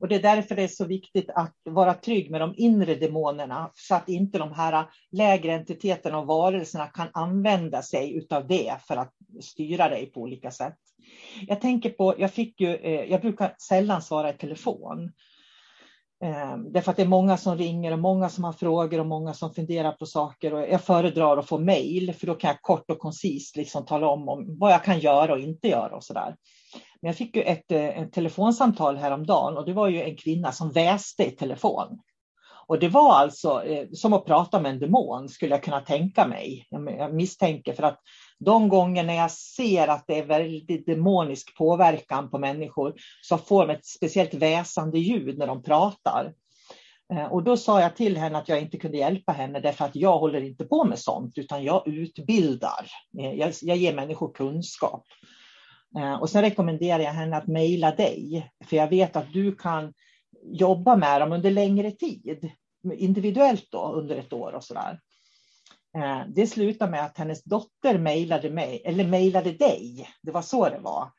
Och 0.00 0.08
det 0.08 0.14
är 0.14 0.22
därför 0.22 0.56
det 0.56 0.62
är 0.62 0.68
så 0.68 0.84
viktigt 0.84 1.30
att 1.30 1.54
vara 1.64 1.94
trygg 1.94 2.30
med 2.30 2.40
de 2.40 2.54
inre 2.56 2.94
demonerna 2.94 3.70
så 3.74 3.94
att 3.94 4.08
inte 4.08 4.38
de 4.38 4.52
här 4.52 4.86
lägre 5.12 5.52
entiteterna 5.52 6.18
och 6.18 6.26
varelserna 6.26 6.86
kan 6.86 7.08
använda 7.12 7.82
sig 7.82 8.26
av 8.30 8.46
det 8.46 8.76
för 8.86 8.96
att 8.96 9.12
styra 9.40 9.88
dig 9.88 10.06
på 10.06 10.20
olika 10.20 10.50
sätt. 10.50 10.76
Jag 11.46 11.60
tänker 11.60 11.90
på, 11.90 12.14
jag 12.18 12.32
fick 12.32 12.60
ju, 12.60 12.74
eh, 12.74 13.04
jag 13.04 13.20
brukar 13.20 13.54
sällan 13.68 14.02
svara 14.02 14.30
i 14.30 14.32
telefon 14.32 15.12
ehm, 16.24 16.72
därför 16.72 16.90
att 16.90 16.96
det 16.96 17.02
är 17.02 17.08
många 17.08 17.36
som 17.36 17.58
ringer 17.58 17.92
och 17.92 17.98
många 17.98 18.28
som 18.28 18.44
har 18.44 18.52
frågor 18.52 19.00
och 19.00 19.06
många 19.06 19.34
som 19.34 19.54
funderar 19.54 19.92
på 19.92 20.06
saker. 20.06 20.54
Och 20.54 20.60
jag 20.60 20.82
föredrar 20.82 21.36
att 21.36 21.48
få 21.48 21.58
mejl 21.58 22.14
för 22.14 22.26
då 22.26 22.34
kan 22.34 22.48
jag 22.48 22.62
kort 22.62 22.90
och 22.90 22.98
koncist 22.98 23.56
liksom 23.56 23.84
tala 23.84 24.08
om, 24.08 24.28
om 24.28 24.58
vad 24.58 24.72
jag 24.72 24.84
kan 24.84 24.98
göra 24.98 25.32
och 25.32 25.38
inte 25.38 25.68
göra 25.68 25.96
och 25.96 26.04
så 26.04 26.12
där. 26.12 26.36
Men 27.02 27.08
jag 27.08 27.16
fick 27.16 27.36
ju 27.36 27.42
ett, 27.42 27.72
eh, 27.72 27.98
ett 28.02 28.12
telefonsamtal 28.12 28.96
häromdagen 28.96 29.56
och 29.56 29.66
det 29.66 29.72
var 29.72 29.88
ju 29.88 30.02
en 30.02 30.16
kvinna 30.16 30.52
som 30.52 30.70
väste 30.70 31.24
i 31.24 31.30
telefon. 31.30 31.98
Och 32.68 32.78
det 32.78 32.88
var 32.88 33.14
alltså 33.14 33.64
eh, 33.64 33.86
som 33.92 34.12
att 34.12 34.24
prata 34.24 34.60
med 34.60 34.70
en 34.72 34.78
demon 34.78 35.28
skulle 35.28 35.54
jag 35.54 35.62
kunna 35.62 35.80
tänka 35.80 36.26
mig. 36.26 36.66
Jag 36.70 37.14
misstänker 37.14 37.72
för 37.72 37.82
att 37.82 38.00
de 38.38 38.68
gånger 38.68 39.04
när 39.04 39.14
jag 39.14 39.30
ser 39.30 39.88
att 39.88 40.04
det 40.06 40.18
är 40.18 40.26
väldigt 40.26 40.86
demonisk 40.86 41.56
påverkan 41.56 42.30
på 42.30 42.38
människor 42.38 42.94
så 43.22 43.38
får 43.38 43.66
de 43.66 43.72
ett 43.72 43.86
speciellt 43.86 44.34
väsande 44.34 44.98
ljud 44.98 45.38
när 45.38 45.46
de 45.46 45.62
pratar. 45.62 46.32
Eh, 47.12 47.26
och 47.26 47.42
då 47.42 47.56
sa 47.56 47.80
jag 47.80 47.96
till 47.96 48.16
henne 48.16 48.38
att 48.38 48.48
jag 48.48 48.60
inte 48.60 48.78
kunde 48.78 48.98
hjälpa 48.98 49.32
henne 49.32 49.60
därför 49.60 49.84
att 49.84 49.96
jag 49.96 50.18
håller 50.18 50.40
inte 50.40 50.64
på 50.64 50.84
med 50.84 50.98
sånt 50.98 51.38
utan 51.38 51.64
jag 51.64 51.88
utbildar. 51.88 52.86
Eh, 53.18 53.32
jag, 53.32 53.52
jag 53.62 53.76
ger 53.76 53.94
människor 53.94 54.32
kunskap. 54.32 55.04
Eh, 55.98 56.14
och 56.14 56.30
sen 56.30 56.42
rekommenderar 56.42 56.98
jag 57.02 57.12
henne 57.12 57.36
att 57.36 57.46
mejla 57.46 57.90
dig 57.94 58.50
för 58.64 58.76
jag 58.76 58.88
vet 58.88 59.16
att 59.16 59.32
du 59.32 59.56
kan 59.56 59.94
jobba 60.42 60.96
med 60.96 61.20
dem 61.20 61.32
under 61.32 61.50
längre 61.50 61.90
tid 61.90 62.50
individuellt 62.94 63.66
då 63.70 63.92
under 63.92 64.16
ett 64.16 64.32
år 64.32 64.52
och 64.52 64.64
sådär. 64.64 65.00
där. 65.92 66.26
det 66.34 66.46
slutade 66.46 66.90
med 66.90 67.04
att 67.04 67.18
hennes 67.18 67.44
dotter 67.44 67.98
mejlade 67.98 68.50
mig, 68.50 68.82
eller 68.84 69.04
mejlade 69.04 69.52
dig. 69.52 70.08
Det 70.22 70.30
var 70.30 70.42
så 70.42 70.68
det 70.68 70.78
var. 70.78 71.10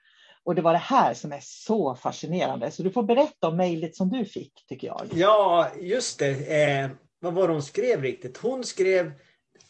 Och 0.44 0.56
det 0.56 0.62
var 0.62 0.74
det 0.74 0.80
här 0.80 1.14
som 1.14 1.32
är 1.32 1.40
så 1.42 1.96
fascinerande. 1.96 2.72
Så 2.72 2.84
du 2.84 2.92
får 2.92 3.04
berätta 3.04 3.48
om 3.48 3.58
mejlet 3.58 3.96
som 3.96 4.10
du 4.10 4.26
fick, 4.26 4.66
tycker 4.68 4.88
jag. 4.88 5.08
Ja, 5.14 5.72
just 5.82 6.20
det. 6.20 6.64
Eh, 6.64 6.90
vad 7.20 7.34
var 7.34 7.48
det 7.48 7.54
hon 7.54 7.64
skrev 7.64 8.02
riktigt? 8.02 8.38
Hon 8.38 8.64
skrev 8.64 9.12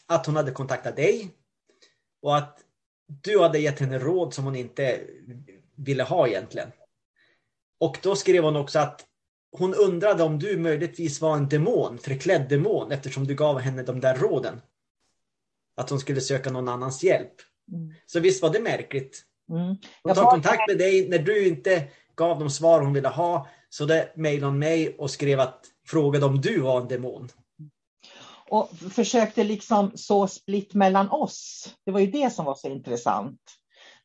att 0.06 0.26
hon 0.26 0.36
hade 0.36 0.50
kontaktat 0.50 0.96
dig 0.96 1.30
och 2.22 2.36
att 2.36 2.67
du 3.08 3.40
hade 3.40 3.58
gett 3.58 3.78
henne 3.78 3.98
råd 3.98 4.34
som 4.34 4.44
hon 4.44 4.56
inte 4.56 5.00
ville 5.76 6.02
ha 6.02 6.28
egentligen. 6.28 6.68
Och 7.80 7.98
då 8.02 8.16
skrev 8.16 8.44
hon 8.44 8.56
också 8.56 8.78
att 8.78 9.04
hon 9.52 9.74
undrade 9.74 10.22
om 10.22 10.38
du 10.38 10.58
möjligtvis 10.58 11.20
var 11.20 11.36
en 11.36 11.48
demon, 11.48 11.98
förklädd 11.98 12.48
demon, 12.48 12.92
eftersom 12.92 13.26
du 13.26 13.34
gav 13.34 13.58
henne 13.58 13.82
de 13.82 14.00
där 14.00 14.14
råden 14.14 14.60
att 15.78 15.90
hon 15.90 16.00
skulle 16.00 16.20
söka 16.20 16.50
någon 16.50 16.68
annans 16.68 17.04
hjälp. 17.04 17.32
Mm. 17.72 17.94
Så 18.06 18.20
visst 18.20 18.42
var 18.42 18.50
det 18.50 18.60
märkligt. 18.60 19.24
Mm. 19.50 19.76
Hon 20.02 20.14
tar 20.14 20.30
kontakt 20.30 20.68
med 20.68 20.78
dig 20.78 21.08
när 21.08 21.18
du 21.18 21.48
inte 21.48 21.88
gav 22.14 22.38
de 22.38 22.50
svar 22.50 22.80
hon 22.80 22.92
ville 22.92 23.08
ha. 23.08 23.48
Så 23.68 23.84
det 23.84 24.12
mejlade 24.16 24.46
hon 24.46 24.58
mig 24.58 24.96
och 24.98 25.10
skrev 25.10 25.40
att 25.40 25.64
frågade 25.86 26.26
om 26.26 26.40
du 26.40 26.60
var 26.60 26.80
en 26.80 26.88
demon. 26.88 27.28
Och 28.50 28.70
försökte 28.90 29.44
liksom 29.44 29.92
så 29.94 30.26
split 30.26 30.74
mellan 30.74 31.10
oss. 31.10 31.68
Det 31.84 31.90
var 31.90 32.00
ju 32.00 32.10
det 32.10 32.30
som 32.30 32.44
var 32.44 32.54
så 32.54 32.68
intressant, 32.68 33.40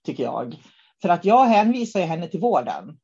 tycker 0.05 0.23
jag. 0.23 0.55
För 1.01 1.09
att 1.09 1.25
jag 1.25 1.45
hänvisar 1.45 2.01
henne 2.01 2.27
till 2.27 2.39
vården. 2.39 2.97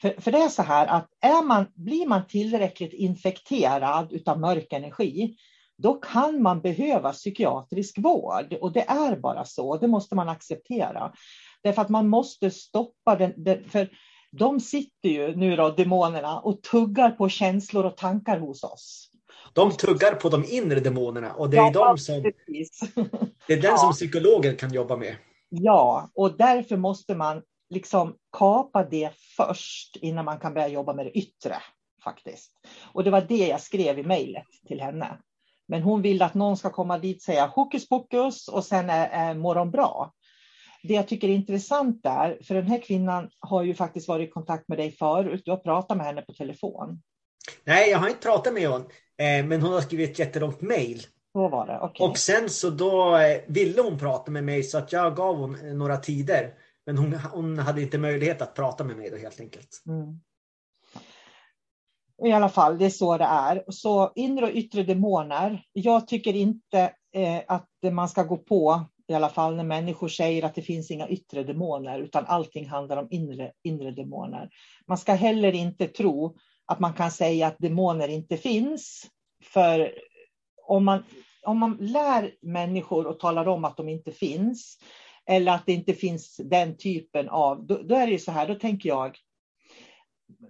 För, 0.00 0.20
för 0.20 0.32
det 0.32 0.38
är 0.38 0.48
så 0.48 0.62
här 0.62 0.86
att 0.86 1.08
är 1.20 1.44
man, 1.44 1.66
blir 1.74 2.06
man 2.06 2.26
tillräckligt 2.26 2.92
infekterad 2.92 4.28
av 4.28 4.40
mörk 4.40 4.72
energi 4.72 5.36
då 5.76 5.94
kan 5.94 6.42
man 6.42 6.60
behöva 6.60 7.12
psykiatrisk 7.12 7.98
vård. 7.98 8.52
Och 8.60 8.72
det 8.72 8.84
är 8.88 9.16
bara 9.16 9.44
så, 9.44 9.76
det 9.76 9.88
måste 9.88 10.14
man 10.14 10.28
acceptera. 10.28 11.12
Därför 11.62 11.82
att 11.82 11.88
man 11.88 12.08
måste 12.08 12.50
stoppa 12.50 13.16
den, 13.16 13.32
den 13.36 13.64
för 13.64 13.88
de 14.30 14.60
sitter 14.60 15.08
ju 15.08 15.36
nu 15.36 15.56
då, 15.56 15.70
demonerna, 15.70 16.40
och 16.40 16.62
tuggar 16.62 17.10
på 17.10 17.28
känslor 17.28 17.84
och 17.84 17.96
tankar 17.96 18.38
hos 18.38 18.64
oss. 18.64 19.10
De 19.54 19.70
tuggar 19.70 20.14
på 20.14 20.28
de 20.28 20.44
inre 20.44 20.80
demonerna 20.80 21.34
och 21.34 21.50
det 21.50 21.56
är, 21.56 21.60
ja, 21.60 21.70
de 21.70 21.98
som, 21.98 22.22
det 23.46 23.52
är 23.52 23.62
den 23.62 23.62
ja. 23.62 23.76
som 23.76 23.92
psykologer 23.92 24.54
kan 24.54 24.72
jobba 24.72 24.96
med. 24.96 25.16
Ja, 25.48 26.10
och 26.14 26.36
därför 26.36 26.76
måste 26.76 27.14
man 27.14 27.42
liksom 27.70 28.16
kapa 28.38 28.84
det 28.84 29.10
först 29.36 29.96
innan 29.96 30.24
man 30.24 30.38
kan 30.38 30.54
börja 30.54 30.68
jobba 30.68 30.94
med 30.94 31.06
det 31.06 31.18
yttre. 31.18 31.56
faktiskt. 32.04 32.52
Och 32.92 33.04
det 33.04 33.10
var 33.10 33.20
det 33.20 33.46
jag 33.46 33.60
skrev 33.60 33.98
i 33.98 34.02
mejlet 34.02 34.46
till 34.66 34.80
henne. 34.80 35.18
Men 35.68 35.82
hon 35.82 36.02
vill 36.02 36.22
att 36.22 36.34
någon 36.34 36.56
ska 36.56 36.70
komma 36.70 36.98
dit 36.98 37.16
och 37.16 37.22
säga 37.22 37.46
hokus 37.46 37.88
pokus 37.88 38.48
och 38.48 38.64
sen 38.64 38.90
är, 38.90 39.08
är 39.08 39.34
mår 39.34 39.54
de 39.54 39.70
bra. 39.70 40.12
Det 40.82 40.94
jag 40.94 41.08
tycker 41.08 41.28
är 41.28 41.32
intressant 41.32 42.02
där, 42.02 42.38
för 42.42 42.54
den 42.54 42.66
här 42.66 42.82
kvinnan 42.82 43.30
har 43.40 43.62
ju 43.62 43.74
faktiskt 43.74 44.08
varit 44.08 44.28
i 44.28 44.32
kontakt 44.32 44.68
med 44.68 44.78
dig 44.78 44.90
förut. 44.92 45.42
Du 45.44 45.50
har 45.50 45.58
pratat 45.58 45.96
med 45.96 46.06
henne 46.06 46.22
på 46.22 46.32
telefon. 46.32 47.02
Nej, 47.64 47.90
jag 47.90 47.98
har 47.98 48.08
inte 48.08 48.20
pratat 48.20 48.54
med 48.54 48.68
hon, 48.68 48.80
eh, 49.18 49.46
men 49.46 49.62
hon 49.62 49.72
har 49.72 49.80
skrivit 49.80 50.10
ett 50.10 50.18
jättelångt 50.18 50.60
mejl. 50.60 51.06
Okay. 51.34 52.06
Och 52.08 52.18
sen 52.18 52.50
så 52.50 52.70
då 52.70 53.16
eh, 53.16 53.40
ville 53.46 53.82
hon 53.82 53.98
prata 53.98 54.30
med 54.30 54.44
mig 54.44 54.62
så 54.62 54.78
att 54.78 54.92
jag 54.92 55.16
gav 55.16 55.36
hon 55.36 55.78
några 55.78 55.96
tider. 55.96 56.54
Men 56.86 56.98
hon, 56.98 57.14
hon 57.14 57.58
hade 57.58 57.82
inte 57.82 57.98
möjlighet 57.98 58.42
att 58.42 58.54
prata 58.54 58.84
med 58.84 58.96
mig 58.96 59.10
då 59.10 59.16
helt 59.16 59.40
enkelt. 59.40 59.82
Mm. 59.86 60.20
I 62.24 62.32
alla 62.32 62.48
fall, 62.48 62.78
det 62.78 62.84
är 62.84 62.90
så 62.90 63.18
det 63.18 63.24
är. 63.24 63.64
Så 63.68 64.12
inre 64.14 64.46
och 64.46 64.52
yttre 64.54 64.82
demoner. 64.82 65.64
Jag 65.72 66.08
tycker 66.08 66.34
inte 66.34 66.92
eh, 67.14 67.40
att 67.48 67.68
man 67.92 68.08
ska 68.08 68.22
gå 68.22 68.36
på, 68.36 68.84
i 69.08 69.14
alla 69.14 69.28
fall 69.28 69.56
när 69.56 69.64
människor 69.64 70.08
säger 70.08 70.42
att 70.42 70.54
det 70.54 70.62
finns 70.62 70.90
inga 70.90 71.08
yttre 71.08 71.44
demoner, 71.44 72.00
utan 72.00 72.24
allting 72.26 72.68
handlar 72.68 72.96
om 72.96 73.08
inre, 73.10 73.52
inre 73.62 73.90
demoner. 73.90 74.50
Man 74.86 74.98
ska 74.98 75.12
heller 75.14 75.52
inte 75.52 75.88
tro 75.88 76.36
att 76.66 76.80
man 76.80 76.92
kan 76.92 77.10
säga 77.10 77.46
att 77.46 77.58
demoner 77.58 78.08
inte 78.08 78.36
finns. 78.36 79.06
För 79.42 79.94
om 80.66 80.84
man, 80.84 81.04
om 81.42 81.58
man 81.58 81.76
lär 81.80 82.34
människor 82.42 83.06
och 83.06 83.20
talar 83.20 83.48
om 83.48 83.64
att 83.64 83.76
de 83.76 83.88
inte 83.88 84.12
finns, 84.12 84.78
eller 85.26 85.52
att 85.52 85.66
det 85.66 85.72
inte 85.72 85.94
finns 85.94 86.36
den 86.36 86.76
typen 86.76 87.28
av, 87.28 87.66
då, 87.66 87.82
då 87.82 87.94
är 87.94 88.06
det 88.06 88.18
så 88.18 88.32
här, 88.32 88.48
då 88.48 88.54
tänker 88.54 88.88
jag, 88.88 89.18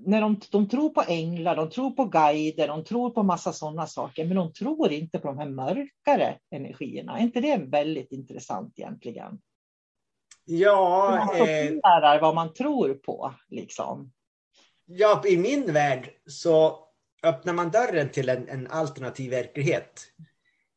när 0.07 0.21
de, 0.21 0.41
de 0.51 0.69
tror 0.69 0.91
på 0.91 1.03
änglar, 1.09 1.57
de 1.57 1.71
tror 1.71 1.91
på 1.91 2.05
guider, 2.05 2.69
de 2.69 2.85
tror 2.85 3.11
på 3.11 3.23
massa 3.23 3.53
sådana 3.53 3.87
saker, 3.87 4.25
men 4.25 4.37
de 4.37 4.53
tror 4.53 4.93
inte 4.93 5.19
på 5.19 5.29
de 5.29 5.39
här 5.39 5.49
mörkare 5.49 6.39
energierna. 6.51 7.19
Är 7.19 7.23
inte 7.23 7.41
det 7.41 7.57
väldigt 7.57 8.13
intressant 8.13 8.79
egentligen? 8.79 9.39
Ja. 10.45 11.27
Man 11.27 12.15
eh, 12.15 12.21
vad 12.21 12.35
man 12.35 12.53
tror 12.53 12.95
på, 12.95 13.35
liksom. 13.49 14.13
Ja, 14.87 15.23
i 15.27 15.37
min 15.37 15.73
värld 15.73 16.11
så 16.27 16.85
öppnar 17.23 17.53
man 17.53 17.71
dörren 17.71 18.09
till 18.09 18.29
en, 18.29 18.49
en 18.49 18.67
alternativ 18.67 19.31
verklighet. 19.31 20.07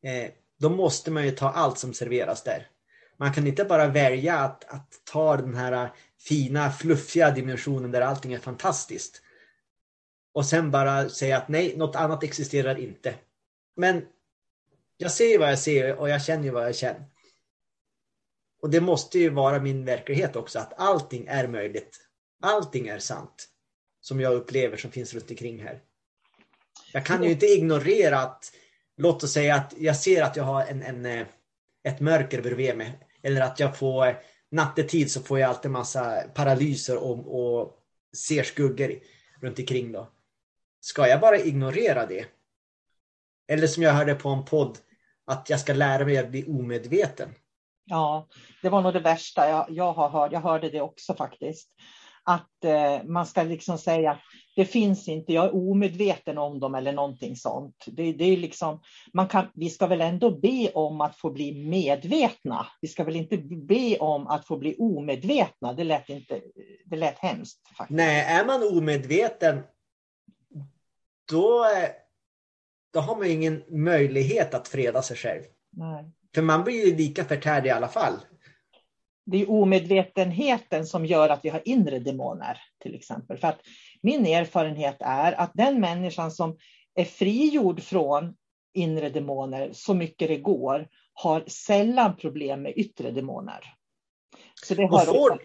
Eh, 0.02 0.30
då 0.58 0.68
måste 0.68 1.10
man 1.10 1.24
ju 1.24 1.30
ta 1.30 1.50
allt 1.50 1.78
som 1.78 1.94
serveras 1.94 2.42
där. 2.42 2.68
Man 3.16 3.32
kan 3.32 3.46
inte 3.46 3.64
bara 3.64 3.86
välja 3.86 4.38
att, 4.38 4.64
att 4.64 4.92
ta 5.04 5.36
den 5.36 5.54
här 5.54 5.92
fina, 6.18 6.70
fluffiga 6.70 7.30
dimensionen 7.30 7.90
där 7.90 8.00
allting 8.00 8.32
är 8.32 8.38
fantastiskt. 8.38 9.22
Och 10.32 10.46
sen 10.46 10.70
bara 10.70 11.08
säga 11.08 11.36
att 11.36 11.48
nej, 11.48 11.76
något 11.76 11.96
annat 11.96 12.22
existerar 12.22 12.78
inte. 12.78 13.14
Men 13.76 14.06
jag 14.96 15.10
ser 15.10 15.38
vad 15.38 15.50
jag 15.50 15.58
ser 15.58 15.96
och 15.96 16.08
jag 16.08 16.24
känner 16.24 16.50
vad 16.50 16.66
jag 16.66 16.76
känner. 16.76 17.04
Och 18.62 18.70
det 18.70 18.80
måste 18.80 19.18
ju 19.18 19.30
vara 19.30 19.60
min 19.60 19.84
verklighet 19.84 20.36
också, 20.36 20.58
att 20.58 20.72
allting 20.80 21.26
är 21.26 21.48
möjligt. 21.48 22.00
Allting 22.42 22.88
är 22.88 22.98
sant. 22.98 23.48
Som 24.08 24.20
jag 24.20 24.34
upplever 24.34 24.76
som 24.76 24.90
finns 24.90 25.14
runt 25.14 25.30
omkring 25.30 25.62
här. 25.62 25.80
Jag 26.92 27.06
kan 27.06 27.22
ju 27.24 27.30
inte 27.30 27.46
ignorera 27.46 28.18
att, 28.18 28.52
låt 28.96 29.22
oss 29.22 29.32
säga 29.32 29.54
att 29.54 29.74
jag 29.78 29.96
ser 29.96 30.22
att 30.22 30.36
jag 30.36 30.44
har 30.44 30.64
en, 30.66 30.82
en, 30.82 31.06
eh, 31.06 31.26
ett 31.84 32.00
mörker 32.00 32.42
bredvid 32.42 32.76
mig. 32.76 32.98
Eller 33.22 33.40
att 33.40 33.60
jag 33.60 33.78
får 33.78 34.22
nattetid 34.50 35.10
så 35.10 35.22
får 35.22 35.38
jag 35.38 35.48
alltid 35.48 35.70
massa 35.70 36.22
paralyser 36.34 36.96
och, 36.96 37.40
och 37.40 37.78
ser 38.16 38.42
skuggor 38.42 38.94
runt 39.40 39.58
omkring 39.58 39.92
då. 39.92 40.08
Ska 40.80 41.08
jag 41.08 41.20
bara 41.20 41.38
ignorera 41.38 42.06
det? 42.06 42.26
Eller 43.48 43.66
som 43.66 43.82
jag 43.82 43.92
hörde 43.92 44.14
på 44.14 44.28
en 44.28 44.44
podd, 44.44 44.78
att 45.26 45.50
jag 45.50 45.60
ska 45.60 45.72
lära 45.72 46.04
mig 46.04 46.18
att 46.18 46.30
bli 46.30 46.44
omedveten. 46.44 47.34
Ja, 47.84 48.28
det 48.62 48.68
var 48.68 48.82
nog 48.82 48.92
det 48.92 49.00
värsta 49.00 49.48
jag, 49.48 49.66
jag 49.70 49.92
har 49.92 50.08
hört. 50.08 50.32
Jag 50.32 50.40
hörde 50.40 50.70
det 50.70 50.80
också 50.80 51.14
faktiskt 51.14 51.68
att 52.28 52.64
eh, 52.64 53.04
man 53.04 53.26
ska 53.26 53.42
liksom 53.42 53.78
säga 53.78 54.18
det 54.56 54.64
finns 54.64 55.08
inte, 55.08 55.32
jag 55.32 55.44
är 55.44 55.54
omedveten 55.54 56.38
om 56.38 56.60
dem 56.60 56.74
eller 56.74 56.92
någonting 56.92 57.36
sånt. 57.36 57.84
Det, 57.86 58.12
det 58.12 58.24
är 58.24 58.36
liksom, 58.36 58.80
man 59.12 59.28
kan, 59.28 59.46
vi 59.54 59.70
ska 59.70 59.86
väl 59.86 60.00
ändå 60.00 60.30
be 60.38 60.70
om 60.74 61.00
att 61.00 61.16
få 61.16 61.30
bli 61.30 61.64
medvetna. 61.64 62.66
Vi 62.80 62.88
ska 62.88 63.04
väl 63.04 63.16
inte 63.16 63.36
be 63.38 63.98
om 63.98 64.26
att 64.26 64.46
få 64.46 64.56
bli 64.56 64.76
omedvetna. 64.78 65.72
Det 65.72 65.84
lät, 65.84 66.08
inte, 66.08 66.40
det 66.84 66.96
lät 66.96 67.18
hemskt. 67.18 67.68
Faktiskt. 67.76 67.96
Nej, 67.96 68.20
är 68.20 68.44
man 68.44 68.76
omedveten 68.78 69.62
då, 71.30 71.66
då 72.92 73.00
har 73.00 73.16
man 73.16 73.26
ingen 73.26 73.64
möjlighet 73.68 74.54
att 74.54 74.68
freda 74.68 75.02
sig 75.02 75.16
själv. 75.16 75.42
Nej. 75.70 76.04
För 76.34 76.42
man 76.42 76.64
blir 76.64 76.86
ju 76.86 76.96
lika 76.96 77.24
förtärd 77.24 77.66
i 77.66 77.70
alla 77.70 77.88
fall 77.88 78.14
det 79.30 79.42
är 79.42 79.50
omedvetenheten 79.50 80.86
som 80.86 81.06
gör 81.06 81.28
att 81.28 81.44
vi 81.44 81.48
har 81.48 81.62
inre 81.64 81.98
demoner 81.98 82.60
till 82.82 82.94
exempel. 82.94 83.38
För 83.38 83.48
att 83.48 83.60
min 84.02 84.26
erfarenhet 84.26 84.96
är 85.00 85.32
att 85.32 85.50
den 85.54 85.80
människan 85.80 86.30
som 86.30 86.56
är 86.94 87.04
frigjord 87.04 87.82
från 87.82 88.34
inre 88.74 89.08
demoner 89.08 89.70
så 89.72 89.94
mycket 89.94 90.28
det 90.28 90.36
går 90.36 90.88
har 91.12 91.44
sällan 91.46 92.16
problem 92.16 92.62
med 92.62 92.72
yttre 92.76 93.10
demoner. 93.10 93.74
Så 94.64 94.74
det 94.74 94.86
har 94.86 95.04
får, 95.04 95.42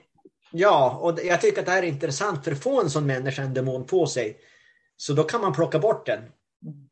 ja, 0.52 1.00
och 1.02 1.20
jag 1.24 1.42
tycker 1.42 1.60
att 1.60 1.66
det 1.66 1.72
här 1.72 1.84
är 1.84 1.88
intressant 1.88 2.44
för 2.44 2.52
att 2.52 2.64
få 2.64 2.82
en 2.82 2.90
sån 2.90 3.06
människa 3.06 3.42
en 3.42 3.54
demon 3.54 3.86
på 3.86 4.06
sig 4.08 4.38
så 4.98 5.14
då 5.14 5.24
kan 5.24 5.42
man 5.42 5.54
plocka 5.54 5.80
bort 5.80 6.06
den. 6.06 6.20
Mm. 6.20 6.90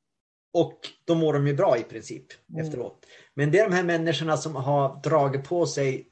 Och 0.53 0.79
då 1.05 1.15
mår 1.15 1.33
de 1.33 1.47
ju 1.47 1.53
bra 1.53 1.77
i 1.77 1.83
princip 1.83 2.25
mm. 2.49 2.65
efteråt. 2.65 3.05
Men 3.33 3.51
det 3.51 3.59
är 3.59 3.69
de 3.69 3.75
här 3.75 3.83
människorna 3.83 4.37
som 4.37 4.55
har 4.55 5.01
dragit 5.03 5.43
på 5.43 5.65
sig 5.65 6.10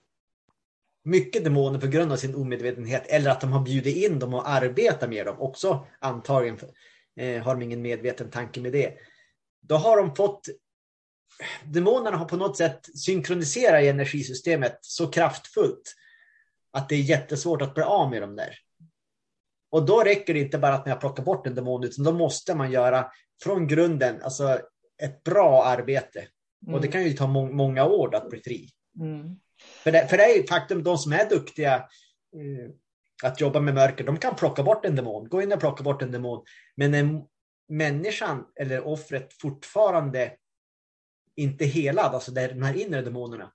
mycket 1.03 1.43
demoner 1.43 1.79
på 1.79 1.87
grund 1.87 2.11
av 2.11 2.17
sin 2.17 2.35
omedvetenhet 2.35 3.07
eller 3.07 3.31
att 3.31 3.41
de 3.41 3.51
har 3.51 3.61
bjudit 3.61 3.97
in 3.97 4.19
dem 4.19 4.33
och 4.33 4.49
arbetat 4.49 5.09
med 5.09 5.25
dem 5.25 5.39
också 5.39 5.87
antagligen 5.99 6.59
eh, 7.19 7.43
har 7.43 7.55
de 7.55 7.61
ingen 7.61 7.81
medveten 7.81 8.29
tanke 8.29 8.61
med 8.61 8.71
det. 8.71 8.93
Då 9.61 9.75
har 9.75 9.97
de 9.97 10.15
fått 10.15 10.47
demonerna 11.65 12.17
har 12.17 12.25
på 12.25 12.37
något 12.37 12.57
sätt 12.57 12.89
synkroniserat 12.95 13.83
i 13.83 13.87
energisystemet 13.87 14.77
så 14.81 15.07
kraftfullt 15.07 15.95
att 16.71 16.89
det 16.89 16.95
är 16.95 17.01
jättesvårt 17.01 17.61
att 17.61 17.73
bli 17.73 17.83
av 17.83 18.09
med 18.09 18.21
dem 18.21 18.35
där. 18.35 18.55
Och 19.71 19.85
då 19.85 20.03
räcker 20.03 20.33
det 20.33 20.39
inte 20.39 20.57
bara 20.57 20.73
att 20.73 20.85
man 20.85 20.99
plockar 20.99 21.23
bort 21.23 21.47
en 21.47 21.55
demon 21.55 21.83
utan 21.83 22.05
då 22.05 22.11
måste 22.11 22.55
man 22.55 22.71
göra 22.71 23.11
från 23.43 23.67
grunden 23.67 24.21
alltså 24.21 24.59
ett 25.01 25.23
bra 25.23 25.63
arbete. 25.63 26.27
Mm. 26.63 26.73
Och 26.73 26.81
det 26.81 26.87
mm. 26.87 26.91
kan 26.91 27.03
ju 27.03 27.13
ta 27.13 27.27
må 27.27 27.45
många 27.45 27.85
år 27.85 28.15
att 28.15 28.29
bli 28.29 28.41
fri. 28.41 28.69
Mm. 28.99 29.39
För 29.83 29.91
det, 29.91 30.07
för 30.07 30.17
det 30.17 30.23
är 30.23 30.35
ju 30.35 30.47
faktum, 30.47 30.83
de 30.83 30.97
som 30.97 31.13
är 31.13 31.29
duktiga 31.29 31.75
eh, 31.75 32.71
att 33.23 33.41
jobba 33.41 33.59
med 33.59 33.73
mörker, 33.73 34.03
de 34.03 34.17
kan 34.17 34.35
plocka 34.35 34.63
bort 34.63 34.85
en 34.85 34.95
demon, 34.95 35.29
gå 35.29 35.41
in 35.41 35.51
och 35.51 35.59
plocka 35.59 35.83
bort 35.83 36.01
en 36.01 36.11
demon. 36.11 36.45
Men 36.75 36.93
är 36.93 37.21
människan 37.67 38.45
eller 38.55 38.87
offret 38.87 39.33
fortfarande 39.33 40.31
inte 41.35 41.65
helad, 41.65 42.13
alltså 42.13 42.31
det 42.31 42.41
är 42.41 42.49
de 42.49 42.61
här 42.61 42.77
inre 42.77 43.01
demonerna, 43.01 43.53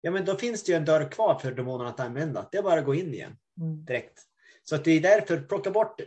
ja 0.00 0.10
men 0.10 0.24
då 0.24 0.36
finns 0.36 0.64
det 0.64 0.72
ju 0.72 0.76
en 0.76 0.84
dörr 0.84 1.10
kvar 1.10 1.38
för 1.38 1.52
demonerna 1.52 1.90
att 1.90 2.00
använda. 2.00 2.48
Det 2.52 2.58
är 2.58 2.62
bara 2.62 2.80
att 2.80 2.86
gå 2.86 2.94
in 2.94 3.14
igen 3.14 3.36
mm. 3.60 3.84
direkt. 3.84 4.22
Så 4.64 4.74
att 4.74 4.84
det 4.84 4.90
är 4.90 5.00
därför, 5.00 5.40
plocka 5.40 5.70
bort 5.70 6.00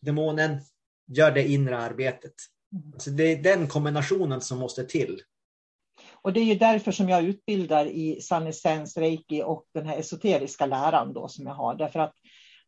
demonen, 0.00 0.60
gör 1.06 1.30
det 1.30 1.48
inre 1.48 1.78
arbetet. 1.78 2.34
Alltså 2.94 3.10
det 3.10 3.24
är 3.24 3.42
den 3.42 3.68
kombinationen 3.68 4.40
som 4.40 4.58
måste 4.58 4.84
till. 4.84 5.22
Och 6.24 6.32
det 6.32 6.40
är 6.40 6.44
ju 6.44 6.54
därför 6.54 6.92
som 6.92 7.08
jag 7.08 7.24
utbildar 7.24 7.86
i 7.86 8.20
Sannesens 8.20 8.96
reiki 8.96 9.42
och 9.42 9.64
den 9.74 9.86
här 9.86 9.98
esoteriska 9.98 10.66
läran 10.66 11.12
då 11.12 11.28
som 11.28 11.46
jag 11.46 11.54
har. 11.54 11.74
Därför 11.74 12.00
att 12.00 12.14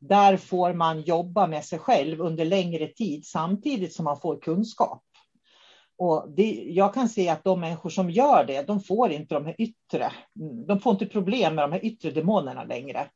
där 0.00 0.36
får 0.36 0.72
man 0.72 1.00
jobba 1.00 1.46
med 1.46 1.64
sig 1.64 1.78
själv 1.78 2.20
under 2.20 2.44
längre 2.44 2.86
tid 2.86 3.26
samtidigt 3.26 3.92
som 3.92 4.04
man 4.04 4.20
får 4.20 4.40
kunskap. 4.40 5.02
Och 5.98 6.30
det, 6.36 6.64
jag 6.68 6.94
kan 6.94 7.08
se 7.08 7.28
att 7.28 7.44
de 7.44 7.60
människor 7.60 7.90
som 7.90 8.10
gör 8.10 8.44
det, 8.44 8.66
de 8.66 8.80
får 8.80 9.12
inte 9.12 9.34
de 9.34 9.46
här 9.46 9.56
yttre, 9.58 10.12
de 10.66 10.80
får 10.80 10.92
inte 10.92 11.06
problem 11.06 11.54
med 11.54 11.64
de 11.64 11.72
här 11.72 11.84
yttre 11.84 12.10
demonerna 12.10 12.64
längre. 12.64 13.06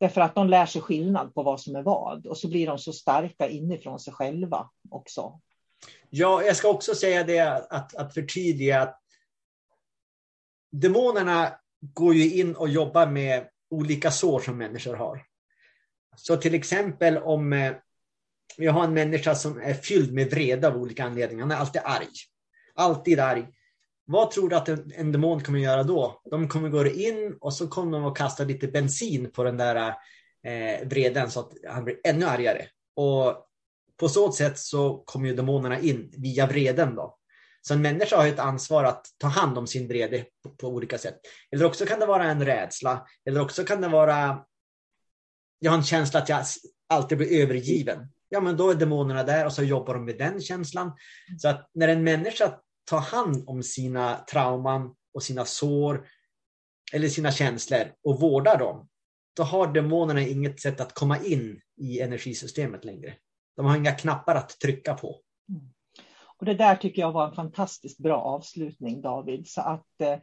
Därför 0.00 0.20
att 0.20 0.34
de 0.34 0.48
lär 0.48 0.66
sig 0.66 0.82
skillnad 0.82 1.34
på 1.34 1.42
vad 1.42 1.60
som 1.60 1.76
är 1.76 1.82
vad 1.82 2.26
och 2.26 2.38
så 2.38 2.48
blir 2.48 2.66
de 2.66 2.78
så 2.78 2.92
starka 2.92 3.48
inifrån 3.48 3.98
sig 3.98 4.12
själva 4.12 4.68
också. 4.90 5.40
Ja, 6.10 6.42
jag 6.42 6.56
ska 6.56 6.68
också 6.68 6.94
säga 6.94 7.24
det 7.24 7.40
att, 7.70 7.94
att 7.94 8.14
förtydliga 8.14 8.82
att 8.82 9.01
demonerna 10.72 11.54
går 11.80 12.14
ju 12.14 12.40
in 12.40 12.56
och 12.56 12.68
jobbar 12.68 13.06
med 13.06 13.48
olika 13.70 14.10
sår 14.10 14.40
som 14.40 14.58
människor 14.58 14.94
har. 14.94 15.22
Så 16.16 16.36
till 16.36 16.54
exempel 16.54 17.18
om 17.18 17.52
eh, 17.52 17.72
vi 18.58 18.66
har 18.66 18.84
en 18.84 18.94
människa 18.94 19.34
som 19.34 19.60
är 19.60 19.74
fylld 19.74 20.12
med 20.12 20.30
vrede 20.30 20.68
av 20.68 20.76
olika 20.76 21.04
anledningar. 21.04 21.42
Han 21.42 21.50
är 21.50 21.56
alltid 21.56 21.82
arg. 21.84 22.08
Alltid 22.74 23.20
arg. 23.20 23.48
Vad 24.04 24.30
tror 24.30 24.48
du 24.48 24.56
att 24.56 24.68
en, 24.68 24.92
en 24.94 25.12
demon 25.12 25.42
kommer 25.42 25.58
göra 25.58 25.82
då? 25.82 26.20
De 26.30 26.48
kommer 26.48 26.68
gå 26.68 26.86
in 26.86 27.36
och 27.40 27.54
så 27.54 27.68
kommer 27.68 27.92
de 27.92 28.04
att 28.06 28.18
kasta 28.18 28.44
lite 28.44 28.68
bensin 28.68 29.30
på 29.30 29.44
den 29.44 29.56
där 29.56 29.94
eh, 30.44 30.88
vreden 30.88 31.30
så 31.30 31.40
att 31.40 31.52
han 31.68 31.84
blir 31.84 31.96
ännu 32.04 32.26
argare. 32.26 32.66
Och 32.96 33.46
på 33.96 34.08
så 34.08 34.32
sätt 34.32 34.58
så 34.58 35.02
kommer 35.06 35.28
ju 35.28 35.34
demonerna 35.34 35.80
in 35.80 36.14
via 36.16 36.46
vreden 36.46 36.94
då. 36.94 37.18
Så 37.62 37.74
en 37.74 37.82
människa 37.82 38.16
har 38.16 38.26
ett 38.26 38.38
ansvar 38.38 38.84
att 38.84 39.06
ta 39.18 39.26
hand 39.26 39.58
om 39.58 39.66
sin 39.66 39.88
vrede 39.88 40.24
på, 40.42 40.50
på, 40.50 40.68
olika 40.68 40.98
sätt. 40.98 41.20
Eller 41.50 41.64
också 41.64 41.86
kan 41.86 42.00
det 42.00 42.06
vara 42.06 42.24
en 42.24 42.44
rädsla. 42.44 43.06
Eller 43.24 43.40
också 43.40 43.64
kan 43.64 43.80
det 43.80 43.88
vara, 43.88 44.44
jag 45.58 45.70
har 45.70 45.78
en 45.78 45.84
känsla 45.84 46.20
att 46.20 46.28
jag 46.28 46.44
alltid 46.88 47.18
blir 47.18 47.42
övergiven. 47.42 48.08
Ja, 48.28 48.40
men 48.40 48.56
då 48.56 48.70
är 48.70 48.74
demonerna 48.74 49.22
där 49.22 49.46
och 49.46 49.52
så 49.52 49.62
jobbar 49.62 49.94
de 49.94 50.04
med 50.04 50.18
den 50.18 50.40
känslan. 50.40 50.92
Så 51.38 51.48
att 51.48 51.70
när 51.74 51.88
en 51.88 52.04
människa 52.04 52.58
tar 52.84 53.00
hand 53.00 53.44
om 53.46 53.62
sina 53.62 54.24
trauman 54.30 54.94
och 55.14 55.22
sina 55.22 55.44
sår 55.44 56.06
eller 56.92 57.08
sina 57.08 57.32
känslor 57.32 57.92
och 58.04 58.20
vårdar 58.20 58.58
dem, 58.58 58.88
då 59.36 59.42
har 59.42 59.72
demonerna 59.72 60.20
inget 60.20 60.60
sätt 60.60 60.80
att 60.80 60.94
komma 60.94 61.18
in 61.18 61.60
i 61.76 62.00
energisystemet 62.00 62.84
längre. 62.84 63.14
De 63.56 63.66
har 63.66 63.76
inga 63.76 63.92
knappar 63.92 64.34
att 64.34 64.58
trycka 64.60 64.94
på. 64.94 65.20
Och 66.42 66.46
det 66.46 66.54
där 66.54 66.76
tycker 66.76 67.02
jag 67.02 67.12
var 67.12 67.28
en 67.28 67.34
fantastiskt 67.34 67.98
bra 67.98 68.16
avslutning, 68.16 69.00
David. 69.00 69.48
Så 69.48 69.60
att 69.60 70.00
eh, 70.00 70.16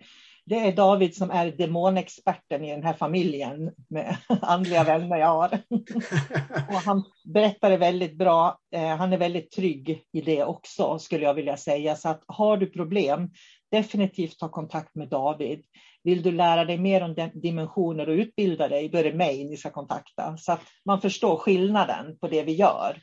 det 0.46 0.56
är 0.56 0.76
David 0.76 1.16
som 1.16 1.32
är 1.32 1.52
demonexperten 1.52 2.66
i 2.66 2.72
den 2.72 2.84
här 2.84 2.94
familjen 2.94 3.72
med 3.90 4.18
andliga 4.42 4.84
vänner 4.84 5.18
jag 5.18 5.28
har. 5.28 5.60
Och 6.70 6.82
han 6.86 7.04
berättade 7.34 7.78
väldigt 7.78 8.18
bra. 8.18 8.60
Eh, 8.76 8.96
han 8.96 9.14
är 9.14 9.18
väldigt 9.18 9.52
trygg 9.52 10.04
i 10.12 10.22
det 10.22 10.44
också, 10.44 11.00
skulle 11.00 11.24
jag 11.24 11.34
vilja 11.34 11.58
säga. 11.58 11.96
Så 11.96 12.10
att 12.10 12.24
har 12.28 12.58
du 12.58 12.66
problem, 12.66 13.30
definitivt 13.72 14.40
ta 14.40 14.50
kontakt 14.50 14.96
med 14.96 15.10
David. 15.10 15.64
Vill 16.04 16.22
du 16.22 16.32
lära 16.32 16.66
dig 16.66 16.78
mer 16.78 17.04
om 17.04 17.30
dimensioner 17.34 18.10
och 18.10 18.14
utbilda 18.14 18.68
dig, 18.68 18.90
då 18.90 18.98
är 18.98 19.04
det 19.04 19.14
mig 19.14 19.46
ni 19.46 19.58
ska 19.58 19.70
kontakta. 19.70 20.38
Så 20.38 20.52
att 20.52 20.62
man 20.86 21.02
förstår 21.02 21.38
skillnaden 21.38 22.18
på 22.18 22.28
det 22.28 22.44
vi 22.44 22.54
gör. 22.54 22.98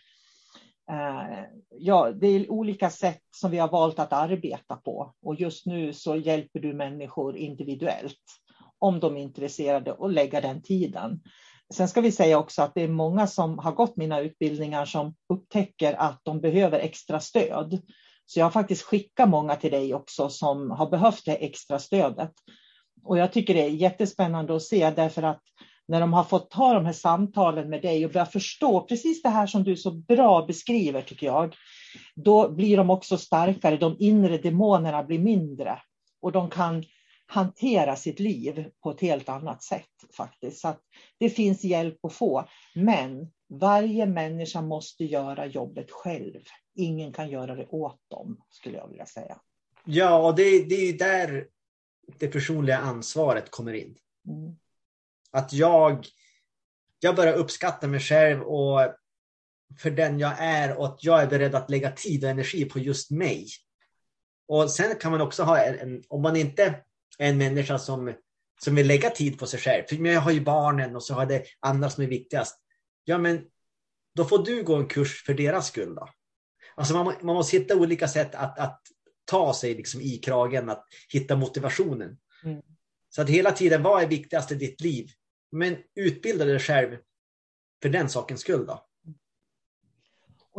Eh, 0.91 1.45
ja, 1.71 2.13
det 2.13 2.27
är 2.27 2.51
olika 2.51 2.91
sätt 2.91 3.23
som 3.37 3.51
vi 3.51 3.59
har 3.59 3.69
valt 3.69 3.99
att 3.99 4.13
arbeta 4.13 4.77
på 4.77 5.15
och 5.23 5.41
just 5.41 5.67
nu 5.67 5.93
så 5.93 6.17
hjälper 6.17 6.61
du 6.61 6.75
människor 6.75 7.37
individuellt 7.37 8.23
om 8.79 9.01
de 9.01 9.17
är 9.17 9.21
intresserade 9.21 9.93
och 9.93 10.13
lägga 10.13 10.41
den 10.41 10.63
tiden. 10.63 11.21
Sen 11.75 11.89
ska 11.89 12.01
vi 12.01 12.13
säga 12.13 12.39
också 12.39 12.63
att 12.63 12.75
det 12.75 12.83
är 12.83 12.89
många 12.89 13.27
som 13.27 13.59
har 13.59 13.73
gått 13.73 13.97
mina 13.97 14.21
utbildningar 14.21 14.85
som 14.85 15.15
upptäcker 15.29 15.95
att 15.95 16.21
de 16.23 16.41
behöver 16.41 16.79
extra 16.79 17.21
stöd. 17.21 17.83
Så 18.27 18.39
jag 18.39 18.47
har 18.47 18.51
faktiskt 18.51 18.83
skickat 18.83 19.29
många 19.29 19.57
till 19.57 19.71
dig 19.71 19.95
också 19.95 20.29
som 20.29 20.71
har 20.71 20.91
behövt 20.91 21.25
det 21.25 21.35
extra 21.35 21.79
stödet. 21.79 22.33
Och 23.03 23.19
jag 23.19 23.33
tycker 23.33 23.55
det 23.55 23.63
är 23.63 23.69
jättespännande 23.69 24.57
att 24.57 24.63
se 24.63 24.91
därför 24.91 25.23
att 25.23 25.43
när 25.89 26.01
de 26.01 26.13
har 26.13 26.25
fått 26.25 26.51
ta 26.51 26.75
de 26.75 26.87
här 26.87 26.93
samtalen 26.93 27.71
med 27.71 27.83
dig 27.83 28.05
och 28.05 28.13
börja 28.13 28.27
förstå 28.27 28.81
precis 28.81 29.23
det 29.23 29.29
här 29.29 29.47
som 29.47 29.65
du 29.65 29.77
så 29.77 29.91
bra 29.91 30.47
beskriver, 30.47 31.03
tycker 31.03 31.27
jag, 31.27 31.55
då 32.15 32.49
blir 32.49 32.77
de 32.77 32.91
också 32.91 33.19
starkare. 33.19 33.77
De 33.77 33.97
inre 33.99 34.39
demonerna 34.39 35.03
blir 35.03 35.19
mindre 35.19 35.79
och 36.21 36.33
de 36.33 36.51
kan 36.51 36.85
hantera 37.27 37.97
sitt 37.97 38.21
liv 38.21 38.71
på 38.83 38.91
ett 38.91 39.01
helt 39.01 39.29
annat 39.29 39.63
sätt 39.63 39.91
faktiskt. 40.17 40.61
Så 40.61 40.75
det 41.19 41.31
finns 41.31 41.65
hjälp 41.65 42.05
att 42.05 42.13
få. 42.13 42.49
Men 42.75 43.31
varje 43.49 44.07
människa 44.07 44.63
måste 44.63 45.05
göra 45.05 45.47
jobbet 45.47 45.91
själv. 45.91 46.41
Ingen 46.75 47.13
kan 47.13 47.31
göra 47.31 47.55
det 47.55 47.67
åt 47.67 48.01
dem, 48.09 48.41
skulle 48.51 48.77
jag 48.77 48.89
vilja 48.89 49.07
säga. 49.07 49.39
Ja, 49.85 50.29
och 50.29 50.37
det, 50.37 50.65
det 50.65 50.75
är 50.75 50.99
där 50.99 51.47
det 52.19 52.29
personliga 52.29 52.79
ansvaret 52.79 53.51
kommer 53.51 53.73
in. 53.73 53.97
Mm. 54.29 54.57
Att 55.37 55.53
jag, 55.53 56.07
jag 57.01 57.17
börjar 57.17 57.35
uppskatta 57.35 57.87
mig 57.87 58.01
själv 58.01 58.43
och 58.43 58.81
för 59.79 59.91
den 59.91 60.19
jag 60.19 60.33
är 60.39 60.79
och 60.79 60.87
att 60.87 61.05
jag 61.05 61.23
är 61.23 61.27
beredd 61.27 61.55
att 61.55 61.71
lägga 61.71 61.91
tid 61.91 62.25
och 62.25 62.31
energi 62.31 62.65
på 62.65 62.79
just 62.79 63.11
mig. 63.11 63.47
Och 64.49 64.71
sen 64.71 64.97
kan 64.99 65.11
man 65.13 65.21
också 65.21 65.43
ha 65.43 65.59
en, 65.59 66.03
om 66.09 66.23
man 66.23 66.37
inte 66.37 66.65
är 67.19 67.29
en 67.29 67.39
människa 67.39 67.79
som, 67.79 68.15
som 68.61 68.75
vill 68.75 68.87
lägga 68.87 69.11
tid 69.11 69.39
på 69.39 69.47
sig 69.47 69.61
själv, 69.61 69.85
för 69.89 69.97
jag 69.97 70.21
har 70.21 70.31
ju 70.31 70.41
barnen 70.41 70.97
och 70.97 71.03
så 71.03 71.15
har 71.15 71.27
det 71.27 71.45
andra 71.61 71.91
som 71.91 72.05
är 72.05 72.09
viktigast. 72.09 72.61
Ja, 73.05 73.19
men 73.19 73.45
då 74.15 74.25
får 74.25 74.45
du 74.45 74.63
gå 74.63 74.75
en 74.77 74.89
kurs 74.89 75.25
för 75.27 75.35
deras 75.35 75.69
skull 75.69 75.95
då. 75.95 76.09
Alltså 76.75 76.95
man, 76.95 77.15
man 77.23 77.35
måste 77.35 77.57
hitta 77.57 77.77
olika 77.77 78.09
sätt 78.09 78.35
att, 78.35 78.59
att 78.59 78.83
ta 79.25 79.55
sig 79.55 79.75
liksom 79.75 80.01
i 80.01 80.19
kragen, 80.19 80.71
att 80.71 80.87
hitta 81.13 81.37
motivationen. 81.37 82.19
Mm. 82.45 82.63
Så 83.09 83.23
att 83.23 83.29
hela 83.29 83.53
tiden, 83.53 83.83
vad 83.83 84.03
är 84.03 84.07
viktigast 84.07 84.53
i 84.53 84.55
ditt 84.55 84.81
liv? 84.81 85.11
Men 85.53 85.77
utbilda 85.95 86.45
dig 86.45 86.59
själv 86.59 86.97
för 87.83 87.89
den 87.89 88.09
sakens 88.09 88.41
skull. 88.41 88.67
Då. 88.67 88.87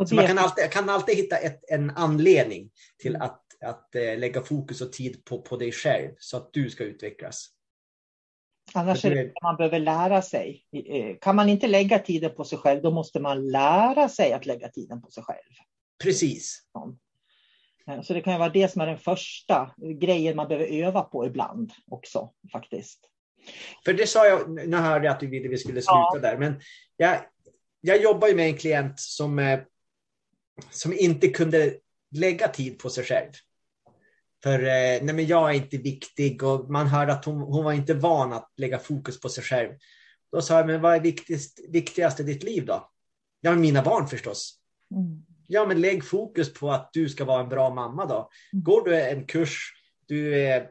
Det... 0.04 0.14
man 0.14 0.26
kan 0.26 0.38
alltid, 0.38 0.70
kan 0.70 0.88
alltid 0.88 1.16
hitta 1.16 1.36
ett, 1.36 1.70
en 1.70 1.90
anledning 1.90 2.70
till 2.98 3.16
att, 3.16 3.44
att 3.60 3.94
äh, 3.94 4.18
lägga 4.18 4.42
fokus 4.42 4.80
och 4.80 4.92
tid 4.92 5.24
på, 5.24 5.42
på 5.42 5.56
dig 5.56 5.72
själv 5.72 6.14
så 6.18 6.36
att 6.36 6.52
du 6.52 6.70
ska 6.70 6.84
utvecklas. 6.84 7.48
Annars 8.74 9.04
är 9.04 9.14
det 9.14 9.20
att 9.20 9.42
man 9.42 9.56
behöver 9.56 9.78
lära 9.78 10.22
sig. 10.22 10.64
Eh, 10.72 11.16
kan 11.20 11.36
man 11.36 11.48
inte 11.48 11.66
lägga 11.66 11.98
tiden 11.98 12.34
på 12.34 12.44
sig 12.44 12.58
själv, 12.58 12.82
då 12.82 12.90
måste 12.90 13.20
man 13.20 13.48
lära 13.48 14.08
sig 14.08 14.32
att 14.32 14.46
lägga 14.46 14.68
tiden 14.68 15.02
på 15.02 15.10
sig 15.10 15.22
själv. 15.22 15.54
Precis. 16.02 16.62
Eh, 17.86 18.02
så 18.02 18.14
det 18.14 18.20
kan 18.20 18.38
vara 18.38 18.48
det 18.48 18.72
som 18.72 18.80
är 18.80 18.86
den 18.86 18.98
första 18.98 19.74
grejen 20.00 20.36
man 20.36 20.48
behöver 20.48 20.66
öva 20.66 21.02
på 21.02 21.26
ibland 21.26 21.72
också 21.86 22.32
faktiskt. 22.52 23.10
För 23.84 23.92
det 23.92 24.06
sa 24.06 24.26
jag, 24.26 24.50
nu 24.68 24.76
hörde 24.76 25.04
jag 25.04 25.12
att 25.12 25.20
du 25.20 25.26
ville 25.26 25.48
vi 25.48 25.58
skulle 25.58 25.82
sluta 25.82 26.10
ja. 26.14 26.18
där, 26.22 26.38
men 26.38 26.60
jag, 26.96 27.20
jag 27.80 28.02
jobbar 28.02 28.28
ju 28.28 28.34
med 28.34 28.46
en 28.46 28.56
klient 28.56 29.00
som, 29.00 29.38
eh, 29.38 29.60
som 30.70 30.92
inte 30.92 31.28
kunde 31.28 31.74
lägga 32.14 32.48
tid 32.48 32.78
på 32.78 32.90
sig 32.90 33.04
själv. 33.04 33.30
För 34.42 34.58
eh, 34.58 35.02
nej 35.02 35.14
men 35.14 35.26
jag 35.26 35.50
är 35.50 35.54
inte 35.54 35.76
viktig 35.76 36.42
och 36.42 36.70
man 36.70 36.86
hörde 36.86 37.12
att 37.12 37.24
hon, 37.24 37.40
hon 37.40 37.64
var 37.64 37.72
inte 37.72 37.94
van 37.94 38.32
att 38.32 38.52
lägga 38.56 38.78
fokus 38.78 39.20
på 39.20 39.28
sig 39.28 39.44
själv. 39.44 39.70
Då 40.32 40.42
sa 40.42 40.56
jag, 40.56 40.66
men 40.66 40.80
vad 40.80 40.94
är 40.94 41.00
viktigast, 41.00 41.60
viktigast 41.68 42.20
i 42.20 42.22
ditt 42.22 42.42
liv 42.42 42.66
då? 42.66 42.90
Ja, 43.40 43.54
mina 43.54 43.82
barn 43.82 44.06
förstås. 44.06 44.58
Mm. 44.94 45.22
Ja, 45.46 45.66
men 45.66 45.80
lägg 45.80 46.04
fokus 46.04 46.54
på 46.54 46.70
att 46.70 46.90
du 46.92 47.08
ska 47.08 47.24
vara 47.24 47.42
en 47.42 47.48
bra 47.48 47.74
mamma 47.74 48.06
då. 48.06 48.30
Mm. 48.52 48.64
Går 48.64 48.84
du 48.84 49.00
en 49.00 49.26
kurs, 49.26 49.72
du, 50.06 50.44
eh, 50.44 50.62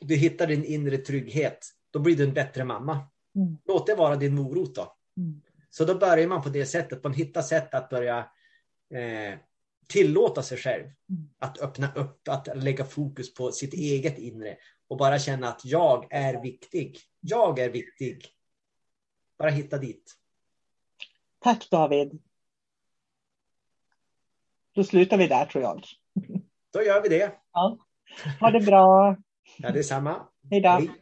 du 0.00 0.14
hittar 0.14 0.46
din 0.46 0.64
inre 0.64 0.96
trygghet, 0.96 1.58
då 1.92 1.98
blir 1.98 2.16
du 2.16 2.24
en 2.24 2.34
bättre 2.34 2.64
mamma. 2.64 2.92
Mm. 3.36 3.58
Låt 3.64 3.86
det 3.86 3.94
vara 3.94 4.16
din 4.16 4.34
morot 4.34 4.74
då. 4.74 4.96
Mm. 5.16 5.42
Så 5.70 5.84
då 5.84 5.94
börjar 5.94 6.28
man 6.28 6.42
på 6.42 6.48
det 6.48 6.66
sättet, 6.66 7.04
man 7.04 7.14
hittar 7.14 7.42
sätt 7.42 7.74
att 7.74 7.88
börja 7.88 8.18
eh, 8.94 9.38
tillåta 9.88 10.42
sig 10.42 10.58
själv 10.58 10.82
mm. 10.84 11.30
att 11.38 11.60
öppna 11.60 11.92
upp, 11.94 12.28
att 12.28 12.48
lägga 12.54 12.84
fokus 12.84 13.34
på 13.34 13.52
sitt 13.52 13.74
eget 13.74 14.18
inre 14.18 14.56
och 14.88 14.96
bara 14.96 15.18
känna 15.18 15.48
att 15.48 15.64
jag 15.64 16.06
är 16.10 16.42
viktig. 16.42 16.98
Jag 17.20 17.58
är 17.58 17.70
viktig. 17.70 18.26
Bara 19.38 19.50
hitta 19.50 19.78
dit. 19.78 20.14
Tack 21.38 21.70
David. 21.70 22.22
Då 24.74 24.84
slutar 24.84 25.18
vi 25.18 25.26
där 25.26 25.46
tror 25.46 25.64
jag. 25.64 25.84
Då 26.72 26.82
gör 26.82 27.02
vi 27.02 27.08
det. 27.08 27.32
Ja. 27.52 27.78
Ha 28.40 28.50
det 28.50 28.60
bra. 28.60 29.16
Ja, 29.56 29.70
detsamma. 29.70 30.26
Hej 30.50 30.60
då. 30.60 30.68
Hej. 30.68 31.01